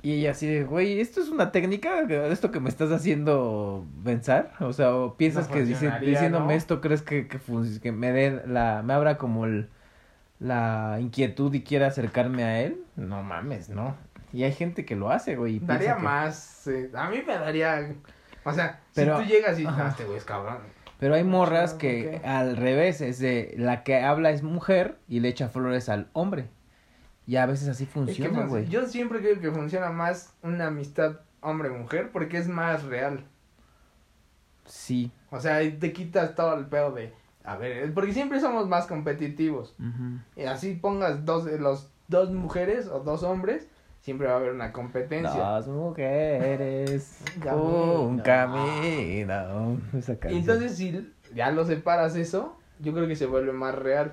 [0.00, 2.00] Y ella así de, güey, ¿esto es una técnica?
[2.30, 4.52] ¿Esto que me estás haciendo pensar?
[4.60, 6.50] O sea, ¿o piensas No que diciéndome ¿no?
[6.52, 7.38] esto crees que, que,
[7.82, 9.68] que me dé la, me abra como el,
[10.38, 12.80] la inquietud y quiera acercarme a él?
[12.96, 13.96] No mames, no.
[14.36, 15.60] Y hay gente que lo hace, güey.
[15.60, 16.66] Daría que- más.
[16.66, 17.94] eh, a mí me daría.
[18.44, 19.64] O sea, Pero- si tú llegas y.
[19.66, 20.58] Ah, este güey es cabrón.
[20.98, 25.28] Pero hay morras que al revés, es de la que habla es mujer y le
[25.28, 26.48] echa flores al hombre.
[27.26, 28.68] Y a veces así Es que funciona, fun- güey.
[28.68, 33.24] yo siempre creo que funciona más una amistad hombre-mujer porque es más real.
[34.64, 35.10] Sí.
[35.30, 37.12] O sea, te quitas todo el pedo de.
[37.44, 39.74] A ver, porque siempre somos más competitivos.
[39.78, 40.18] Ujú.
[40.36, 43.68] Y así pongas dos, los dos mujeres o dos hombres,
[44.06, 45.32] siempre va a haber una competencia.
[45.32, 47.18] Dos mujeres,
[47.52, 49.80] un camino.
[50.22, 54.12] Entonces si ya lo separas eso, yo creo que se vuelve más real.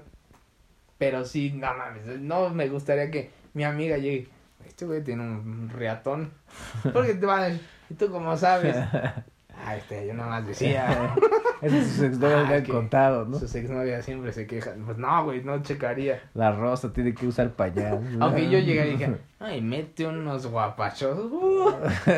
[0.97, 4.29] Pero sí, no mames, no me gustaría que mi amiga llegue.
[4.65, 6.31] Este güey tiene un reatón.
[6.91, 8.75] Porque te van a decir, ¿y tú cómo sabes?
[9.65, 11.15] Ah, este, yo nada más decía.
[11.63, 13.39] Esos sus exnovios Ah, me han que contado, ¿no?
[13.39, 14.83] Sus exnovias siempre se quejan.
[14.85, 16.21] Pues no, güey, no checaría.
[16.33, 18.17] La rosa tiene que usar pañal.
[18.19, 21.17] Aunque yo llegué y dije, ay, mete unos guapachos.
[21.31, 21.71] Uh,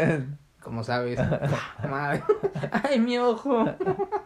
[0.61, 1.19] como sabes.
[1.89, 2.23] Madre.
[2.71, 3.65] Ay, mi ojo.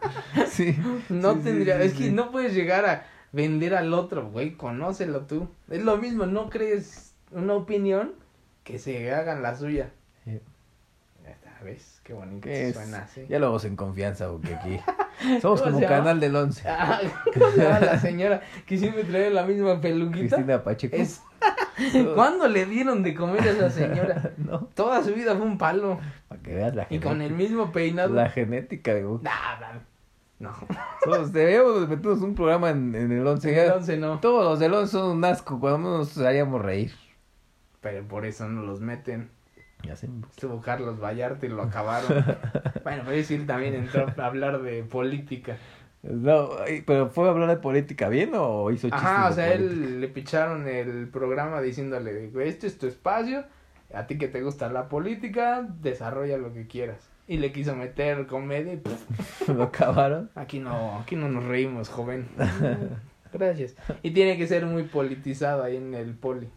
[0.48, 0.76] sí.
[1.08, 5.20] No Sí, tendría, sí, es que no puedes llegar a vender al otro, güey, conócelo
[5.20, 5.48] tú.
[5.68, 8.12] Es lo mismo, no crees una opinión
[8.64, 9.90] que se hagan la suya.
[11.64, 12.00] ¿Ves?
[12.04, 12.74] Qué bonito ¿Qué se es?
[12.74, 13.26] suena así.
[13.28, 14.80] Ya lo vamos en confianza, porque aquí
[15.40, 16.68] somos ¿Cómo como canal del 11.
[16.68, 17.00] Ah,
[17.34, 20.36] ¿cómo se llama la señora que siempre trae la misma peluquita?
[20.36, 20.96] Cristina Pacheco.
[20.96, 21.22] Es...
[22.14, 24.32] ¿Cuándo le dieron de comer a esa señora?
[24.38, 25.98] no, Toda su vida fue un palo.
[26.28, 27.36] para que veas la Y con el genética.
[27.36, 28.14] mismo peinado.
[28.14, 29.20] La genética, digo.
[29.22, 29.78] Nah, nah,
[30.38, 30.52] no.
[31.04, 33.54] Somos- Deberíamos meternos un programa en, en el 11.
[33.54, 33.64] ya.
[33.66, 34.20] Entonces no.
[34.20, 36.92] Todos los del 11 son un asco, cuando nos haríamos reír.
[37.80, 39.30] Pero por eso no los meten.
[39.84, 39.94] Ya.
[39.94, 42.24] Estuvo Carlos Vallarta y lo acabaron.
[42.84, 45.56] bueno, pero sí también entró a hablar de política.
[46.02, 46.50] No,
[46.86, 49.74] pero ¿fue a hablar de política bien o hizo chistes Ajá, o sea, política?
[49.74, 53.44] él le picharon el programa diciéndole, este es tu espacio,
[53.92, 57.10] a ti que te gusta la política, desarrolla lo que quieras.
[57.26, 60.30] Y le quiso meter comedia y pff, Lo acabaron.
[60.34, 62.28] aquí no, aquí no nos reímos, joven.
[63.32, 63.76] Gracias.
[64.02, 66.48] Y tiene que ser muy politizado ahí en el poli.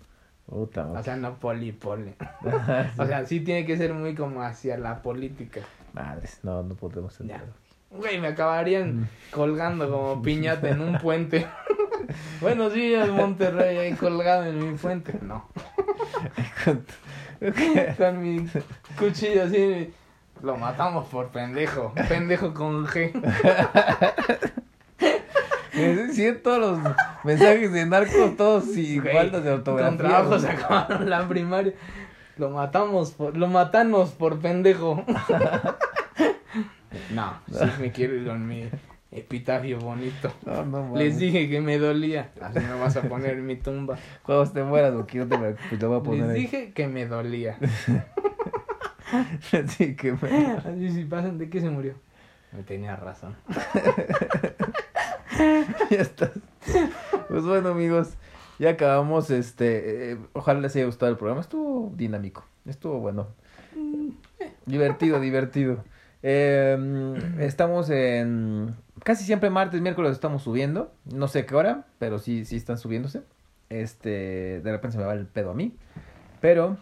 [0.46, 2.14] Puta O sea, no poli, poli.
[2.98, 5.62] O sea, sí tiene que ser muy como hacia la política.
[5.94, 7.46] Madres, no, no podemos entrar.
[7.92, 11.48] Güey, me acabarían colgando como piñata en un puente.
[12.42, 15.14] Buenos días, Monterrey, ahí colgado en mi puente.
[15.22, 15.48] No,
[17.98, 18.48] con mi
[18.98, 19.94] cuchillo así.
[20.42, 21.94] Lo matamos por pendejo.
[22.10, 24.50] Pendejo con G.
[26.14, 29.90] Sí, todos los mensajes de narcos, todos y Güey, faltas de ortografía.
[29.90, 31.74] Con trabajo se acabaron la primaria.
[32.38, 35.04] Lo matamos por, lo matamos por pendejo.
[37.12, 38.70] No, sí me quiero ir con mi
[39.12, 40.32] epitafio bonito.
[40.46, 40.96] No, no.
[40.96, 42.30] Les dije que me dolía.
[42.40, 43.98] Así me vas a poner en mi tumba.
[44.24, 45.38] Cuando te mueras, porque no te
[45.80, 46.42] lo voy a poner Les ahí.
[46.42, 47.58] dije que me dolía.
[49.68, 50.58] Sí, que me...
[50.66, 51.94] Así si pasan, ¿de qué se murió?
[52.52, 53.36] Me tenía razón.
[55.90, 56.32] ya estás.
[57.30, 58.14] Pues bueno, amigos,
[58.60, 59.30] ya acabamos.
[59.32, 61.42] Este, eh, ojalá les haya gustado el programa.
[61.42, 63.28] Estuvo dinámico, estuvo bueno.
[64.66, 65.84] Divertido, divertido.
[66.22, 68.76] Eh, estamos en.
[69.04, 70.94] Casi siempre martes, miércoles estamos subiendo.
[71.06, 73.24] No sé qué hora, pero sí, sí están subiéndose.
[73.70, 75.76] Este, de repente se me va el pedo a mí.
[76.40, 76.78] Pero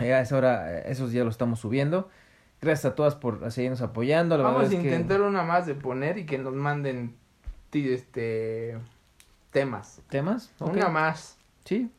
[0.00, 2.08] eh, a esa hora, eh, esos días lo estamos subiendo.
[2.62, 4.36] Gracias a todas por seguirnos apoyando.
[4.38, 7.16] La Vamos a que- intentar una más de poner y que nos manden
[7.74, 8.78] este
[9.50, 10.00] temas.
[10.08, 10.50] ¿Temas?
[10.60, 11.36] Una más.
[11.64, 11.90] Sí,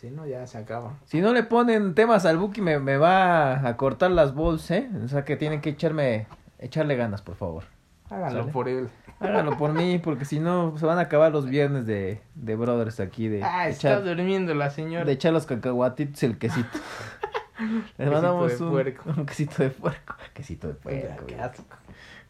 [0.00, 0.94] Si no, ya se acaba.
[1.06, 4.88] Si no le ponen temas al Buki me, me va a cortar las bols, ¿eh?
[5.04, 6.26] O sea que tienen que echarme,
[6.58, 7.64] echarle ganas, por favor.
[8.10, 8.52] Háganlo ¿Sale?
[8.52, 8.88] por él.
[9.20, 13.00] Háganlo por mí, porque si no se van a acabar los viernes de, de brothers
[13.00, 15.04] aquí de, Ah, de está echar, durmiendo la señora.
[15.04, 16.68] de echar los cacahuatitos y el quesito.
[17.98, 19.10] Les mandamos de un, puerco.
[19.16, 20.14] un quesito de puerco.
[20.34, 21.26] Quesito de puerco.
[21.26, 21.64] qué asco.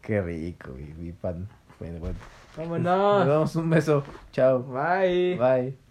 [0.01, 1.47] Qué rico, mi, mi pan.
[1.78, 2.16] Bueno, bueno.
[2.59, 2.82] Vámonos.
[2.82, 4.02] Nos damos un beso.
[4.32, 4.64] Chao.
[4.64, 5.36] Bye.
[5.38, 5.88] Bye.